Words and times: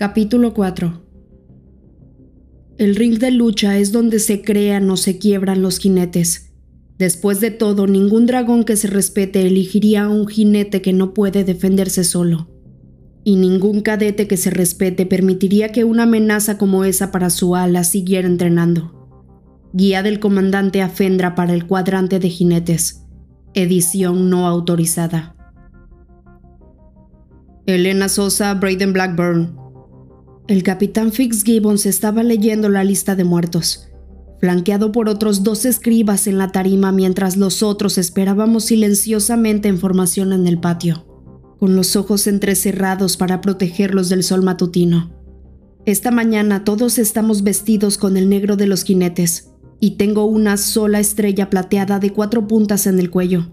Capítulo 0.00 0.54
4 0.54 1.02
El 2.78 2.96
ring 2.96 3.18
de 3.18 3.30
lucha 3.30 3.76
es 3.76 3.92
donde 3.92 4.18
se 4.18 4.40
crean 4.40 4.88
o 4.88 4.96
se 4.96 5.18
quiebran 5.18 5.60
los 5.60 5.78
jinetes. 5.78 6.54
Después 6.96 7.42
de 7.42 7.50
todo, 7.50 7.86
ningún 7.86 8.24
dragón 8.24 8.64
que 8.64 8.76
se 8.76 8.88
respete 8.88 9.46
elegiría 9.46 10.04
a 10.04 10.08
un 10.08 10.26
jinete 10.26 10.80
que 10.80 10.94
no 10.94 11.12
puede 11.12 11.44
defenderse 11.44 12.04
solo. 12.04 12.48
Y 13.24 13.36
ningún 13.36 13.82
cadete 13.82 14.26
que 14.26 14.38
se 14.38 14.48
respete 14.48 15.04
permitiría 15.04 15.70
que 15.70 15.84
una 15.84 16.04
amenaza 16.04 16.56
como 16.56 16.86
esa 16.86 17.12
para 17.12 17.28
su 17.28 17.54
ala 17.54 17.84
siguiera 17.84 18.26
entrenando. 18.26 19.10
Guía 19.74 20.02
del 20.02 20.18
comandante 20.18 20.80
Afendra 20.80 21.34
para 21.34 21.52
el 21.52 21.66
cuadrante 21.66 22.18
de 22.18 22.30
jinetes. 22.30 23.04
Edición 23.52 24.30
no 24.30 24.48
autorizada. 24.48 25.36
Elena 27.66 28.08
Sosa, 28.08 28.54
Braden 28.54 28.94
Blackburn, 28.94 29.59
el 30.48 30.62
capitán 30.62 31.12
Fitzgibbons 31.12 31.86
estaba 31.86 32.22
leyendo 32.22 32.68
la 32.68 32.84
lista 32.84 33.14
de 33.14 33.24
muertos, 33.24 33.88
flanqueado 34.40 34.90
por 34.90 35.08
otros 35.08 35.42
dos 35.42 35.64
escribas 35.64 36.26
en 36.26 36.38
la 36.38 36.50
tarima 36.50 36.92
mientras 36.92 37.36
los 37.36 37.62
otros 37.62 37.98
esperábamos 37.98 38.64
silenciosamente 38.64 39.68
en 39.68 39.78
formación 39.78 40.32
en 40.32 40.46
el 40.46 40.58
patio, 40.58 41.06
con 41.58 41.76
los 41.76 41.94
ojos 41.94 42.26
entrecerrados 42.26 43.16
para 43.16 43.40
protegerlos 43.40 44.08
del 44.08 44.24
sol 44.24 44.42
matutino. 44.42 45.12
Esta 45.86 46.10
mañana 46.10 46.64
todos 46.64 46.98
estamos 46.98 47.42
vestidos 47.42 47.96
con 47.96 48.16
el 48.16 48.28
negro 48.28 48.56
de 48.56 48.66
los 48.66 48.84
jinetes, 48.84 49.50
y 49.80 49.92
tengo 49.92 50.26
una 50.26 50.56
sola 50.56 51.00
estrella 51.00 51.48
plateada 51.48 51.98
de 51.98 52.12
cuatro 52.12 52.46
puntas 52.46 52.86
en 52.86 52.98
el 52.98 53.10
cuello, 53.10 53.52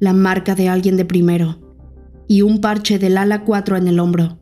la 0.00 0.12
marca 0.12 0.54
de 0.54 0.68
alguien 0.68 0.96
de 0.96 1.04
primero, 1.04 1.60
y 2.26 2.42
un 2.42 2.60
parche 2.60 2.98
del 2.98 3.18
ala 3.18 3.44
4 3.44 3.76
en 3.76 3.88
el 3.88 3.98
hombro. 4.00 4.38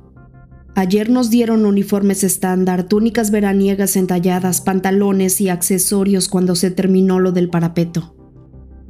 Ayer 0.78 1.08
nos 1.08 1.30
dieron 1.30 1.64
uniformes 1.64 2.22
estándar, 2.22 2.86
túnicas 2.86 3.30
veraniegas 3.30 3.96
entalladas, 3.96 4.60
pantalones 4.60 5.40
y 5.40 5.48
accesorios 5.48 6.28
cuando 6.28 6.54
se 6.54 6.70
terminó 6.70 7.18
lo 7.18 7.32
del 7.32 7.48
parapeto. 7.48 8.14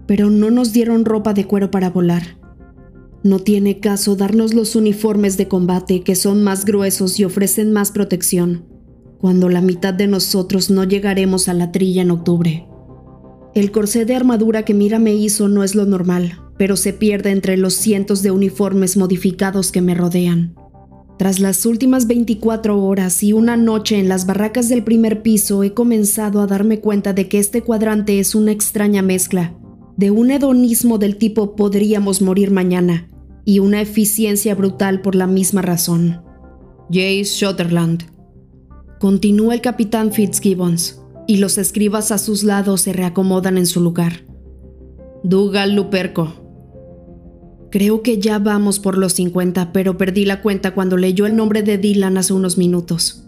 Pero 0.05 0.29
no 0.29 0.51
nos 0.51 0.73
dieron 0.73 1.05
ropa 1.05 1.33
de 1.33 1.47
cuero 1.47 1.71
para 1.71 1.91
volar. 1.91 2.41
No 3.23 3.39
tiene 3.39 3.79
caso 3.79 4.17
darnos 4.17 4.53
los 4.53 4.75
uniformes 4.75 5.37
de 5.37 5.47
combate 5.47 6.03
que 6.03 6.17
son 6.17 6.43
más 6.43 6.65
gruesos 6.65 7.21
y 7.21 7.25
ofrecen 7.25 7.73
más 7.73 7.93
protección, 7.93 8.65
cuando 9.21 9.49
la 9.49 9.61
mitad 9.61 9.95
de 9.95 10.09
nosotros 10.09 10.71
no 10.71 10.83
llegaremos 10.83 11.49
a 11.49 11.55
la 11.55 11.71
trilla 11.71 12.03
en 12.03 12.11
octubre. 12.11 12.67
El 13.55 13.71
corsé 13.71 14.05
de 14.05 14.17
armadura 14.17 14.65
que 14.65 14.75
Mira 14.75 14.99
me 14.99 15.15
hizo 15.15 15.47
no 15.47 15.63
es 15.63 15.77
lo 15.77 15.87
normal, 15.87 16.41
pero 16.59 16.77
se 16.77 16.93
pierde 16.93 17.31
entre 17.31 17.57
los 17.57 17.75
cientos 17.75 18.23
de 18.23 18.33
uniformes 18.33 18.97
modificados 18.97 19.71
que 19.71 19.83
me 19.83 19.95
rodean. 19.95 20.57
Tras 21.19 21.41
las 21.41 21.65
últimas 21.65 22.07
24 22.07 22.83
horas 22.83 23.23
y 23.23 23.33
una 23.33 23.57
noche 23.57 23.99
en 23.99 24.09
las 24.09 24.27
barracas 24.27 24.69
del 24.69 24.85
primer 24.85 25.23
piso, 25.23 25.63
he 25.63 25.73
comenzado 25.73 26.41
a 26.41 26.47
darme 26.47 26.81
cuenta 26.81 27.13
de 27.13 27.29
que 27.29 27.39
este 27.39 27.63
cuadrante 27.63 28.19
es 28.19 28.35
una 28.35 28.53
extraña 28.53 29.03
mezcla 29.03 29.55
de 29.97 30.11
un 30.11 30.31
hedonismo 30.31 30.99
del 30.99 31.17
tipo 31.17 31.57
podríamos 31.57 32.21
morir 32.21 32.51
mañana 32.51 33.09
y 33.45 33.61
una 33.61 33.81
eficiencia 33.81 34.55
brutal 34.55 35.01
por 35.01 35.15
la 35.15 35.27
misma 35.27 35.63
razón. 35.63 36.23
Jace 36.91 37.25
Shutterland. 37.25 38.05
Continúa 39.01 39.55
el 39.55 39.61
capitán 39.61 40.13
Fitzgibbons, 40.13 41.03
y 41.27 41.39
los 41.39 41.59
escribas 41.59 42.13
a 42.13 42.19
sus 42.19 42.45
lados 42.45 42.83
se 42.83 42.93
reacomodan 42.93 43.59
en 43.59 43.67
su 43.67 43.81
lugar. 43.81 44.27
Dougal 45.25 45.75
Luperco. 45.75 46.46
Creo 47.71 48.03
que 48.03 48.19
ya 48.19 48.39
vamos 48.39 48.79
por 48.79 48.97
los 48.97 49.15
50, 49.15 49.73
pero 49.73 49.99
perdí 49.99 50.25
la 50.25 50.41
cuenta 50.41 50.73
cuando 50.75 50.97
leyó 50.97 51.27
el 51.27 51.37
nombre 51.37 51.63
de 51.63 51.79
Dylan 51.79 52.17
hace 52.17 52.33
unos 52.33 52.59
minutos. 52.59 53.25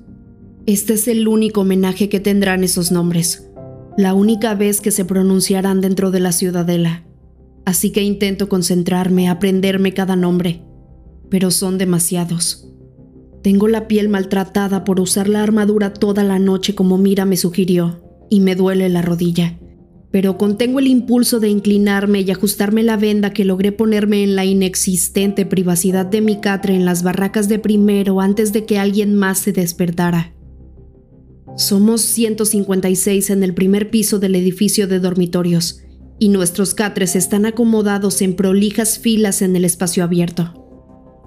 Este 0.66 0.94
es 0.94 1.08
el 1.08 1.26
único 1.26 1.62
homenaje 1.62 2.08
que 2.08 2.20
tendrán 2.20 2.62
esos 2.62 2.92
nombres, 2.92 3.48
la 3.96 4.14
única 4.14 4.54
vez 4.54 4.80
que 4.80 4.90
se 4.90 5.04
pronunciarán 5.04 5.80
dentro 5.80 6.10
de 6.10 6.20
la 6.20 6.32
ciudadela. 6.32 7.04
Así 7.64 7.90
que 7.90 8.02
intento 8.02 8.48
concentrarme, 8.48 9.28
aprenderme 9.28 9.92
cada 9.92 10.14
nombre, 10.14 10.62
pero 11.30 11.50
son 11.50 11.76
demasiados. 11.76 12.68
Tengo 13.42 13.66
la 13.68 13.88
piel 13.88 14.08
maltratada 14.08 14.84
por 14.84 15.00
usar 15.00 15.28
la 15.28 15.42
armadura 15.42 15.92
toda 15.92 16.22
la 16.22 16.38
noche 16.38 16.74
como 16.74 16.96
Mira 16.96 17.24
me 17.24 17.36
sugirió, 17.36 18.02
y 18.30 18.40
me 18.40 18.54
duele 18.54 18.88
la 18.88 19.02
rodilla 19.02 19.58
pero 20.10 20.38
contengo 20.38 20.78
el 20.78 20.86
impulso 20.86 21.38
de 21.38 21.48
inclinarme 21.48 22.22
y 22.22 22.30
ajustarme 22.30 22.82
la 22.82 22.96
venda 22.96 23.32
que 23.32 23.44
logré 23.44 23.72
ponerme 23.72 24.22
en 24.22 24.36
la 24.36 24.44
inexistente 24.44 25.44
privacidad 25.44 26.06
de 26.06 26.22
mi 26.22 26.40
catre 26.40 26.74
en 26.74 26.84
las 26.84 27.02
barracas 27.02 27.48
de 27.48 27.58
primero 27.58 28.20
antes 28.20 28.52
de 28.52 28.64
que 28.64 28.78
alguien 28.78 29.14
más 29.14 29.38
se 29.38 29.52
despertara. 29.52 30.34
Somos 31.56 32.00
156 32.02 33.30
en 33.30 33.42
el 33.42 33.52
primer 33.52 33.90
piso 33.90 34.18
del 34.18 34.34
edificio 34.36 34.86
de 34.86 35.00
dormitorios, 35.00 35.82
y 36.20 36.30
nuestros 36.30 36.74
catres 36.74 37.14
están 37.14 37.46
acomodados 37.46 38.22
en 38.22 38.34
prolijas 38.34 38.98
filas 38.98 39.42
en 39.42 39.56
el 39.56 39.64
espacio 39.64 40.02
abierto. 40.04 40.64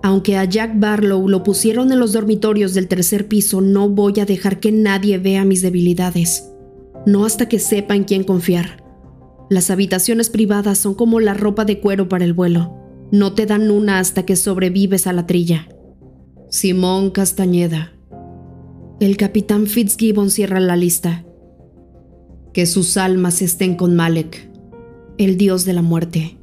Aunque 0.03 0.37
a 0.37 0.45
Jack 0.45 0.79
Barlow 0.79 1.29
lo 1.29 1.43
pusieron 1.43 1.91
en 1.91 1.99
los 1.99 2.13
dormitorios 2.13 2.73
del 2.73 2.87
tercer 2.87 3.27
piso, 3.27 3.61
no 3.61 3.87
voy 3.87 4.19
a 4.19 4.25
dejar 4.25 4.59
que 4.59 4.71
nadie 4.71 5.17
vea 5.17 5.45
mis 5.45 5.61
debilidades 5.61 6.50
no 7.05 7.25
hasta 7.25 7.47
que 7.47 7.59
sepa 7.59 7.95
en 7.95 8.03
quién 8.03 8.23
confiar. 8.23 8.83
Las 9.49 9.69
habitaciones 9.69 10.29
privadas 10.29 10.77
son 10.77 10.93
como 10.93 11.19
la 11.19 11.33
ropa 11.33 11.65
de 11.65 11.79
cuero 11.79 12.07
para 12.07 12.23
el 12.23 12.33
vuelo. 12.33 12.77
No 13.11 13.33
te 13.33 13.45
dan 13.45 13.69
una 13.69 13.99
hasta 13.99 14.25
que 14.25 14.35
sobrevives 14.35 15.07
a 15.07 15.13
la 15.13 15.27
trilla. 15.27 15.67
Simón 16.49 17.11
Castañeda. 17.11 17.93
El 18.99 19.17
capitán 19.17 19.67
Fitzgibbon 19.67 20.29
cierra 20.29 20.59
la 20.59 20.75
lista. 20.75 21.25
Que 22.53 22.65
sus 22.65 22.97
almas 22.97 23.41
estén 23.41 23.75
con 23.75 23.95
Malek, 23.95 24.49
el 25.17 25.37
dios 25.37 25.65
de 25.65 25.73
la 25.73 25.81
muerte. 25.81 26.37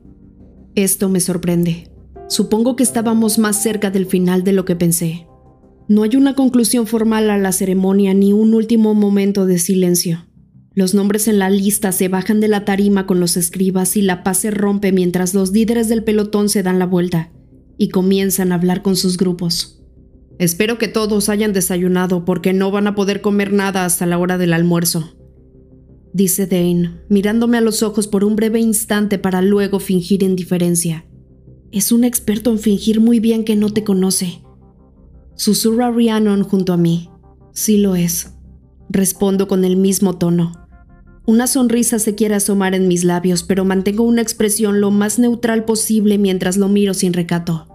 Esto 0.75 1.09
me 1.09 1.21
sorprende. 1.21 1.91
Supongo 2.29 2.77
que 2.77 2.83
estábamos 2.83 3.39
más 3.39 3.63
cerca 3.63 3.91
del 3.91 4.05
final 4.05 4.45
de 4.45 4.53
lo 4.53 4.65
que 4.65 4.77
pensé. 4.77 5.27
No 5.89 6.03
hay 6.03 6.17
una 6.17 6.35
conclusión 6.35 6.87
formal 6.87 7.31
a 7.31 7.39
la 7.39 7.53
ceremonia 7.53 8.13
ni 8.13 8.35
un 8.35 8.53
último 8.53 8.93
momento 8.93 9.47
de 9.47 9.59
silencio. 9.59 10.28
Los 10.79 10.95
nombres 10.95 11.27
en 11.27 11.41
la 11.41 11.51
lista 11.51 11.91
se 11.91 12.07
bajan 12.07 12.39
de 12.39 12.47
la 12.47 12.65
tarima 12.65 13.05
con 13.05 13.19
los 13.19 13.37
escribas 13.37 13.97
y 13.97 14.01
la 14.01 14.23
paz 14.23 14.39
se 14.39 14.53
rompe 14.53 14.93
mientras 14.93 15.35
los 15.35 15.51
líderes 15.51 15.89
del 15.89 16.05
pelotón 16.05 16.49
se 16.49 16.63
dan 16.63 16.79
la 16.79 16.87
vuelta 16.87 17.33
y 17.77 17.89
comienzan 17.89 18.53
a 18.53 18.55
hablar 18.55 18.83
con 18.83 18.95
sus 18.95 19.17
grupos. 19.17 19.83
Espero 20.39 20.79
que 20.79 20.87
todos 20.87 21.31
hayan 21.31 21.53
desayunado 21.53 22.25
porque 22.25 22.53
no 22.53 22.71
van 22.71 22.87
a 22.87 22.95
poder 22.95 23.23
comer 23.23 23.53
nada 23.53 23.85
hasta 23.85 24.07
la 24.07 24.19
hora 24.19 24.39
del 24.39 24.53
almuerzo, 24.53 25.17
dice 26.13 26.47
Dane, 26.47 27.01
mirándome 27.09 27.59
a 27.59 27.61
los 27.61 27.83
ojos 27.83 28.07
por 28.07 28.23
un 28.23 28.37
breve 28.37 28.61
instante 28.61 29.19
para 29.19 29.43
luego 29.43 29.81
fingir 29.81 30.23
indiferencia. 30.23 31.07
Es 31.73 31.91
un 31.91 32.05
experto 32.05 32.53
en 32.53 32.61
fingir 32.61 33.01
muy 33.01 33.19
bien 33.19 33.43
que 33.43 33.57
no 33.57 33.71
te 33.71 33.83
conoce. 33.83 34.45
Susurra 35.35 35.91
Rhiannon 35.91 36.45
junto 36.45 36.73
a 36.73 36.77
mí. 36.77 37.11
Sí 37.53 37.79
lo 37.79 37.97
es. 37.97 38.35
Respondo 38.91 39.49
con 39.49 39.65
el 39.65 39.77
mismo 39.77 40.19
tono. 40.19 40.68
Una 41.29 41.47
sonrisa 41.47 41.99
se 41.99 42.15
quiere 42.15 42.37
asomar 42.37 42.75
en 42.75 42.89
mis 42.89 43.05
labios, 43.05 43.43
pero 43.43 43.63
mantengo 43.63 44.03
una 44.03 44.23
expresión 44.23 44.81
lo 44.81 44.91
más 44.91 45.19
neutral 45.19 45.67
posible 45.67 46.17
mientras 46.17 46.57
lo 46.57 46.69
miro 46.69 46.95
sin 46.95 47.13
recato. 47.13 47.69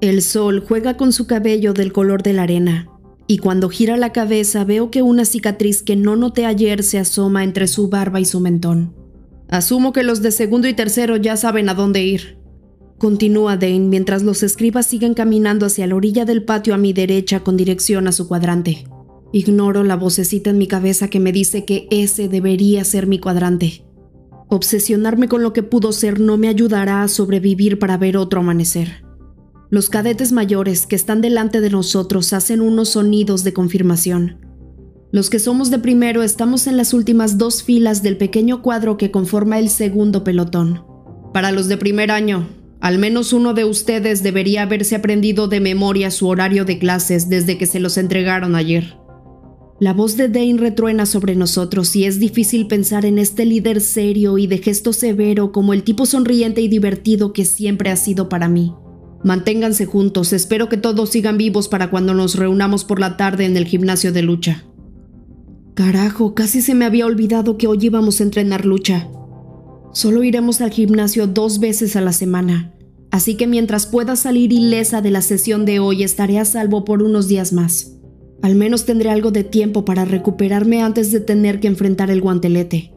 El 0.00 0.22
sol 0.22 0.64
juega 0.66 0.96
con 0.96 1.12
su 1.12 1.26
cabello 1.26 1.74
del 1.74 1.92
color 1.92 2.22
de 2.22 2.32
la 2.32 2.44
arena, 2.44 2.88
y 3.26 3.36
cuando 3.36 3.68
gira 3.68 3.98
la 3.98 4.12
cabeza 4.12 4.64
veo 4.64 4.90
que 4.90 5.02
una 5.02 5.26
cicatriz 5.26 5.82
que 5.82 5.94
no 5.94 6.16
noté 6.16 6.46
ayer 6.46 6.82
se 6.82 6.98
asoma 6.98 7.44
entre 7.44 7.66
su 7.66 7.90
barba 7.90 8.18
y 8.18 8.24
su 8.24 8.40
mentón. 8.40 8.94
Asumo 9.50 9.92
que 9.92 10.02
los 10.02 10.22
de 10.22 10.30
segundo 10.30 10.66
y 10.66 10.72
tercero 10.72 11.18
ya 11.18 11.36
saben 11.36 11.68
a 11.68 11.74
dónde 11.74 12.02
ir. 12.02 12.38
Continúa 12.96 13.58
Dane 13.58 13.80
mientras 13.80 14.22
los 14.22 14.42
escribas 14.42 14.86
siguen 14.86 15.12
caminando 15.12 15.66
hacia 15.66 15.86
la 15.86 15.96
orilla 15.96 16.24
del 16.24 16.44
patio 16.44 16.72
a 16.72 16.78
mi 16.78 16.94
derecha 16.94 17.40
con 17.40 17.58
dirección 17.58 18.08
a 18.08 18.12
su 18.12 18.26
cuadrante. 18.26 18.86
Ignoro 19.32 19.84
la 19.84 19.96
vocecita 19.96 20.50
en 20.50 20.58
mi 20.58 20.66
cabeza 20.66 21.08
que 21.08 21.20
me 21.20 21.32
dice 21.32 21.64
que 21.64 21.88
ese 21.90 22.28
debería 22.28 22.84
ser 22.84 23.06
mi 23.06 23.18
cuadrante. 23.18 23.84
Obsesionarme 24.48 25.28
con 25.28 25.42
lo 25.42 25.52
que 25.52 25.62
pudo 25.62 25.92
ser 25.92 26.20
no 26.20 26.36
me 26.36 26.48
ayudará 26.48 27.02
a 27.02 27.08
sobrevivir 27.08 27.78
para 27.78 27.96
ver 27.96 28.16
otro 28.16 28.40
amanecer. 28.40 29.04
Los 29.68 29.90
cadetes 29.90 30.30
mayores 30.30 30.86
que 30.86 30.94
están 30.94 31.20
delante 31.20 31.60
de 31.60 31.70
nosotros 31.70 32.32
hacen 32.32 32.60
unos 32.60 32.90
sonidos 32.90 33.42
de 33.42 33.52
confirmación. 33.52 34.38
Los 35.10 35.28
que 35.28 35.40
somos 35.40 35.70
de 35.70 35.80
primero 35.80 36.22
estamos 36.22 36.68
en 36.68 36.76
las 36.76 36.94
últimas 36.94 37.38
dos 37.38 37.64
filas 37.64 38.02
del 38.02 38.16
pequeño 38.16 38.62
cuadro 38.62 38.96
que 38.96 39.10
conforma 39.10 39.58
el 39.58 39.68
segundo 39.70 40.22
pelotón. 40.22 40.84
Para 41.32 41.50
los 41.50 41.66
de 41.66 41.76
primer 41.76 42.12
año, 42.12 42.48
al 42.80 42.98
menos 42.98 43.32
uno 43.32 43.54
de 43.54 43.64
ustedes 43.64 44.22
debería 44.22 44.62
haberse 44.62 44.94
aprendido 44.94 45.48
de 45.48 45.60
memoria 45.60 46.12
su 46.12 46.28
horario 46.28 46.64
de 46.64 46.78
clases 46.78 47.28
desde 47.28 47.58
que 47.58 47.66
se 47.66 47.80
los 47.80 47.98
entregaron 47.98 48.54
ayer. 48.54 48.96
La 49.78 49.92
voz 49.92 50.16
de 50.16 50.28
Dane 50.28 50.56
retruena 50.56 51.04
sobre 51.04 51.36
nosotros 51.36 51.94
y 51.96 52.06
es 52.06 52.18
difícil 52.18 52.66
pensar 52.66 53.04
en 53.04 53.18
este 53.18 53.44
líder 53.44 53.82
serio 53.82 54.38
y 54.38 54.46
de 54.46 54.56
gesto 54.56 54.94
severo 54.94 55.52
como 55.52 55.74
el 55.74 55.82
tipo 55.82 56.06
sonriente 56.06 56.62
y 56.62 56.68
divertido 56.68 57.34
que 57.34 57.44
siempre 57.44 57.90
ha 57.90 57.96
sido 57.96 58.30
para 58.30 58.48
mí. 58.48 58.72
Manténganse 59.22 59.84
juntos, 59.84 60.32
espero 60.32 60.70
que 60.70 60.78
todos 60.78 61.10
sigan 61.10 61.36
vivos 61.36 61.68
para 61.68 61.90
cuando 61.90 62.14
nos 62.14 62.36
reunamos 62.36 62.84
por 62.84 63.00
la 63.00 63.18
tarde 63.18 63.44
en 63.44 63.54
el 63.58 63.66
gimnasio 63.66 64.12
de 64.12 64.22
lucha. 64.22 64.64
Carajo, 65.74 66.34
casi 66.34 66.62
se 66.62 66.74
me 66.74 66.86
había 66.86 67.04
olvidado 67.04 67.58
que 67.58 67.66
hoy 67.66 67.78
íbamos 67.82 68.20
a 68.20 68.24
entrenar 68.24 68.64
lucha. 68.64 69.10
Solo 69.92 70.24
iremos 70.24 70.62
al 70.62 70.70
gimnasio 70.70 71.26
dos 71.26 71.60
veces 71.60 71.96
a 71.96 72.00
la 72.00 72.14
semana, 72.14 72.72
así 73.10 73.34
que 73.34 73.46
mientras 73.46 73.84
pueda 73.84 74.16
salir 74.16 74.54
ilesa 74.54 75.02
de 75.02 75.10
la 75.10 75.20
sesión 75.20 75.66
de 75.66 75.80
hoy 75.80 76.02
estaré 76.02 76.38
a 76.38 76.46
salvo 76.46 76.86
por 76.86 77.02
unos 77.02 77.28
días 77.28 77.52
más. 77.52 77.95
Al 78.46 78.54
menos 78.54 78.84
tendré 78.84 79.10
algo 79.10 79.32
de 79.32 79.42
tiempo 79.42 79.84
para 79.84 80.04
recuperarme 80.04 80.80
antes 80.80 81.10
de 81.10 81.18
tener 81.18 81.58
que 81.58 81.66
enfrentar 81.66 82.12
el 82.12 82.20
guantelete, 82.20 82.92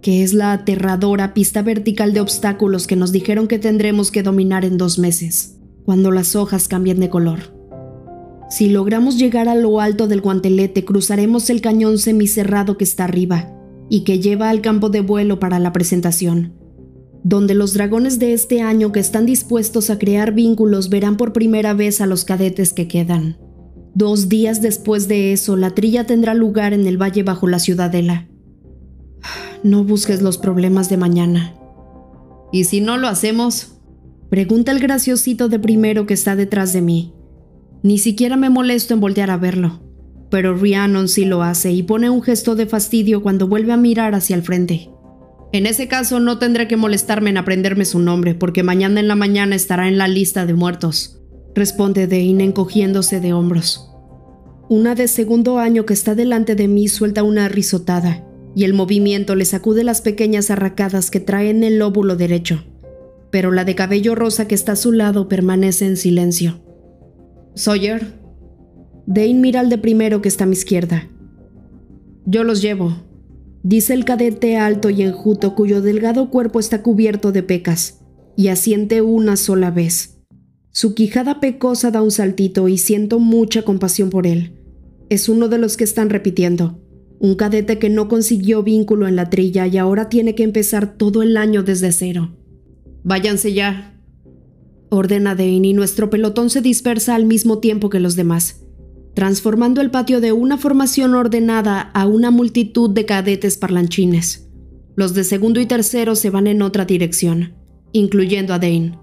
que 0.00 0.22
es 0.22 0.32
la 0.32 0.52
aterradora 0.52 1.34
pista 1.34 1.60
vertical 1.60 2.14
de 2.14 2.22
obstáculos 2.22 2.86
que 2.86 2.96
nos 2.96 3.12
dijeron 3.12 3.48
que 3.48 3.58
tendremos 3.58 4.10
que 4.10 4.22
dominar 4.22 4.64
en 4.64 4.78
dos 4.78 4.98
meses 4.98 5.58
cuando 5.84 6.10
las 6.10 6.34
hojas 6.34 6.68
cambien 6.68 7.00
de 7.00 7.10
color. 7.10 7.54
Si 8.48 8.70
logramos 8.70 9.18
llegar 9.18 9.46
a 9.50 9.54
lo 9.54 9.78
alto 9.82 10.08
del 10.08 10.22
guantelete, 10.22 10.86
cruzaremos 10.86 11.50
el 11.50 11.60
cañón 11.60 11.98
semicerrado 11.98 12.78
que 12.78 12.84
está 12.84 13.04
arriba 13.04 13.52
y 13.90 14.04
que 14.04 14.20
lleva 14.20 14.48
al 14.48 14.62
campo 14.62 14.88
de 14.88 15.02
vuelo 15.02 15.38
para 15.38 15.58
la 15.58 15.74
presentación, 15.74 16.54
donde 17.24 17.52
los 17.52 17.74
dragones 17.74 18.18
de 18.18 18.32
este 18.32 18.62
año 18.62 18.90
que 18.90 19.00
están 19.00 19.26
dispuestos 19.26 19.90
a 19.90 19.98
crear 19.98 20.32
vínculos 20.32 20.88
verán 20.88 21.18
por 21.18 21.34
primera 21.34 21.74
vez 21.74 22.00
a 22.00 22.06
los 22.06 22.24
cadetes 22.24 22.72
que 22.72 22.88
quedan. 22.88 23.36
Dos 23.98 24.28
días 24.28 24.62
después 24.62 25.08
de 25.08 25.32
eso, 25.32 25.56
la 25.56 25.70
trilla 25.70 26.04
tendrá 26.04 26.32
lugar 26.32 26.72
en 26.72 26.86
el 26.86 27.02
valle 27.02 27.24
bajo 27.24 27.48
la 27.48 27.58
ciudadela. 27.58 28.28
No 29.64 29.82
busques 29.82 30.22
los 30.22 30.38
problemas 30.38 30.88
de 30.88 30.96
mañana. 30.96 31.56
¿Y 32.52 32.62
si 32.62 32.80
no 32.80 32.96
lo 32.96 33.08
hacemos? 33.08 33.72
Pregunta 34.30 34.70
el 34.70 34.78
graciosito 34.78 35.48
de 35.48 35.58
primero 35.58 36.06
que 36.06 36.14
está 36.14 36.36
detrás 36.36 36.72
de 36.72 36.80
mí. 36.80 37.12
Ni 37.82 37.98
siquiera 37.98 38.36
me 38.36 38.50
molesto 38.50 38.94
en 38.94 39.00
voltear 39.00 39.32
a 39.32 39.36
verlo, 39.36 39.80
pero 40.30 40.54
Rhiannon 40.54 41.08
sí 41.08 41.24
lo 41.24 41.42
hace 41.42 41.72
y 41.72 41.82
pone 41.82 42.08
un 42.08 42.22
gesto 42.22 42.54
de 42.54 42.66
fastidio 42.66 43.20
cuando 43.20 43.48
vuelve 43.48 43.72
a 43.72 43.76
mirar 43.76 44.14
hacia 44.14 44.36
el 44.36 44.44
frente. 44.44 44.90
En 45.52 45.66
ese 45.66 45.88
caso 45.88 46.20
no 46.20 46.38
tendré 46.38 46.68
que 46.68 46.76
molestarme 46.76 47.30
en 47.30 47.38
aprenderme 47.38 47.84
su 47.84 47.98
nombre 47.98 48.36
porque 48.36 48.62
mañana 48.62 49.00
en 49.00 49.08
la 49.08 49.16
mañana 49.16 49.56
estará 49.56 49.88
en 49.88 49.98
la 49.98 50.06
lista 50.06 50.46
de 50.46 50.54
muertos, 50.54 51.20
responde 51.56 52.06
Dane 52.06 52.44
encogiéndose 52.44 53.18
de 53.18 53.32
hombros. 53.32 53.87
Una 54.68 54.94
de 54.94 55.08
segundo 55.08 55.58
año 55.58 55.86
que 55.86 55.94
está 55.94 56.14
delante 56.14 56.54
de 56.54 56.68
mí 56.68 56.88
suelta 56.88 57.22
una 57.22 57.48
risotada 57.48 58.24
y 58.54 58.64
el 58.64 58.74
movimiento 58.74 59.34
le 59.34 59.44
sacude 59.44 59.84
las 59.84 60.00
pequeñas 60.00 60.50
arracadas 60.50 61.10
que 61.10 61.20
trae 61.20 61.50
en 61.50 61.64
el 61.64 61.78
lóbulo 61.78 62.16
derecho 62.16 62.64
pero 63.30 63.50
la 63.50 63.64
de 63.64 63.74
cabello 63.74 64.14
rosa 64.14 64.48
que 64.48 64.54
está 64.54 64.72
a 64.72 64.76
su 64.76 64.92
lado 64.92 65.28
permanece 65.28 65.86
en 65.86 65.96
silencio. 65.96 66.60
Sawyer. 67.54 68.18
Dane 69.06 69.34
mira 69.34 69.60
al 69.60 69.70
de 69.70 69.78
primero 69.78 70.20
que 70.20 70.28
está 70.28 70.44
a 70.44 70.46
mi 70.46 70.52
izquierda. 70.52 71.08
Yo 72.26 72.44
los 72.44 72.60
llevo, 72.60 73.04
dice 73.62 73.94
el 73.94 74.04
cadete 74.04 74.58
alto 74.58 74.90
y 74.90 75.02
enjuto 75.02 75.54
cuyo 75.54 75.80
delgado 75.80 76.30
cuerpo 76.30 76.60
está 76.60 76.82
cubierto 76.82 77.32
de 77.32 77.42
pecas, 77.42 78.00
y 78.36 78.48
asiente 78.48 79.00
una 79.00 79.36
sola 79.36 79.70
vez. 79.70 80.18
Su 80.70 80.94
quijada 80.94 81.40
pecosa 81.40 81.90
da 81.90 82.02
un 82.02 82.10
saltito 82.10 82.68
y 82.68 82.76
siento 82.76 83.18
mucha 83.18 83.62
compasión 83.62 84.10
por 84.10 84.26
él. 84.26 84.57
Es 85.08 85.28
uno 85.28 85.48
de 85.48 85.58
los 85.58 85.76
que 85.76 85.84
están 85.84 86.10
repitiendo, 86.10 86.80
un 87.18 87.34
cadete 87.34 87.78
que 87.78 87.90
no 87.90 88.08
consiguió 88.08 88.62
vínculo 88.62 89.08
en 89.08 89.16
la 89.16 89.30
trilla 89.30 89.66
y 89.66 89.78
ahora 89.78 90.08
tiene 90.08 90.34
que 90.34 90.42
empezar 90.42 90.96
todo 90.96 91.22
el 91.22 91.36
año 91.36 91.62
desde 91.62 91.92
cero. 91.92 92.36
Váyanse 93.04 93.52
ya, 93.52 93.98
ordena 94.90 95.34
Dane 95.34 95.68
y 95.68 95.72
nuestro 95.72 96.10
pelotón 96.10 96.50
se 96.50 96.60
dispersa 96.60 97.14
al 97.14 97.24
mismo 97.24 97.58
tiempo 97.58 97.90
que 97.90 98.00
los 98.00 98.16
demás, 98.16 98.64
transformando 99.14 99.80
el 99.80 99.90
patio 99.90 100.20
de 100.20 100.32
una 100.32 100.58
formación 100.58 101.14
ordenada 101.14 101.80
a 101.80 102.06
una 102.06 102.30
multitud 102.30 102.90
de 102.90 103.04
cadetes 103.06 103.56
parlanchines. 103.56 104.48
Los 104.94 105.14
de 105.14 105.24
segundo 105.24 105.60
y 105.60 105.66
tercero 105.66 106.16
se 106.16 106.30
van 106.30 106.46
en 106.46 106.62
otra 106.62 106.84
dirección, 106.84 107.54
incluyendo 107.92 108.52
a 108.52 108.58
Dane. 108.58 108.98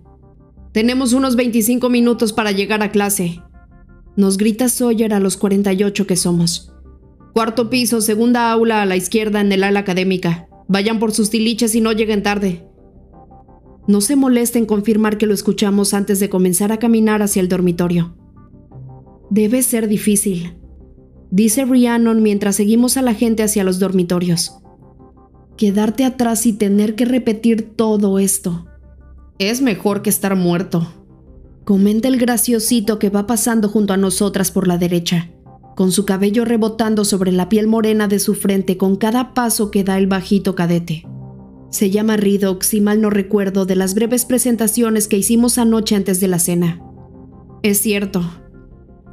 Tenemos 0.71 1.13
unos 1.13 1.35
25 1.35 1.89
minutos 1.89 2.33
para 2.33 2.51
llegar 2.51 2.83
a 2.83 2.91
clase, 2.91 3.41
nos 4.15 4.37
grita 4.37 4.69
Sawyer 4.69 5.13
a 5.13 5.19
los 5.19 5.37
48 5.37 6.07
que 6.07 6.15
somos. 6.15 6.71
Cuarto 7.33 7.69
piso, 7.69 7.99
segunda 7.99 8.51
aula 8.51 8.81
a 8.81 8.85
la 8.85 8.95
izquierda 8.95 9.41
en 9.41 9.51
el 9.51 9.63
ala 9.63 9.81
académica. 9.81 10.47
Vayan 10.67 10.99
por 10.99 11.11
sus 11.11 11.29
tiliches 11.29 11.75
y 11.75 11.81
no 11.81 11.91
lleguen 11.91 12.23
tarde. 12.23 12.65
No 13.87 14.01
se 14.01 14.15
molesta 14.15 14.57
en 14.57 14.65
confirmar 14.65 15.17
que 15.17 15.27
lo 15.27 15.33
escuchamos 15.33 15.93
antes 15.93 16.19
de 16.19 16.29
comenzar 16.29 16.71
a 16.71 16.77
caminar 16.77 17.21
hacia 17.21 17.41
el 17.41 17.49
dormitorio. 17.49 18.15
Debe 19.29 19.61
ser 19.63 19.87
difícil, 19.87 20.57
dice 21.29 21.65
Rhiannon 21.65 22.23
mientras 22.23 22.55
seguimos 22.55 22.97
a 22.97 23.01
la 23.01 23.13
gente 23.13 23.43
hacia 23.43 23.63
los 23.63 23.79
dormitorios. 23.79 24.59
Quedarte 25.57 26.03
atrás 26.03 26.45
y 26.45 26.53
tener 26.53 26.95
que 26.95 27.05
repetir 27.05 27.75
todo 27.75 28.17
esto. 28.17 28.65
Es 29.39 29.61
mejor 29.61 30.01
que 30.01 30.09
estar 30.09 30.35
muerto, 30.35 31.04
comenta 31.65 32.07
el 32.07 32.17
graciosito 32.17 32.99
que 32.99 33.09
va 33.09 33.25
pasando 33.25 33.69
junto 33.69 33.93
a 33.93 33.97
nosotras 33.97 34.51
por 34.51 34.67
la 34.67 34.77
derecha, 34.77 35.31
con 35.75 35.91
su 35.91 36.05
cabello 36.05 36.45
rebotando 36.45 37.03
sobre 37.03 37.31
la 37.31 37.49
piel 37.49 37.67
morena 37.67 38.07
de 38.07 38.19
su 38.19 38.35
frente 38.35 38.77
con 38.77 38.95
cada 38.95 39.33
paso 39.33 39.71
que 39.71 39.83
da 39.83 39.97
el 39.97 40.05
bajito 40.05 40.53
cadete. 40.53 41.07
Se 41.71 41.89
llama 41.89 42.17
Ridox, 42.17 42.67
si 42.67 42.81
mal 42.81 43.01
no 43.01 43.09
recuerdo, 43.09 43.65
de 43.65 43.75
las 43.75 43.95
breves 43.95 44.25
presentaciones 44.25 45.07
que 45.07 45.17
hicimos 45.17 45.57
anoche 45.57 45.95
antes 45.95 46.19
de 46.19 46.27
la 46.27 46.37
cena. 46.37 46.81
Es 47.63 47.79
cierto, 47.79 48.21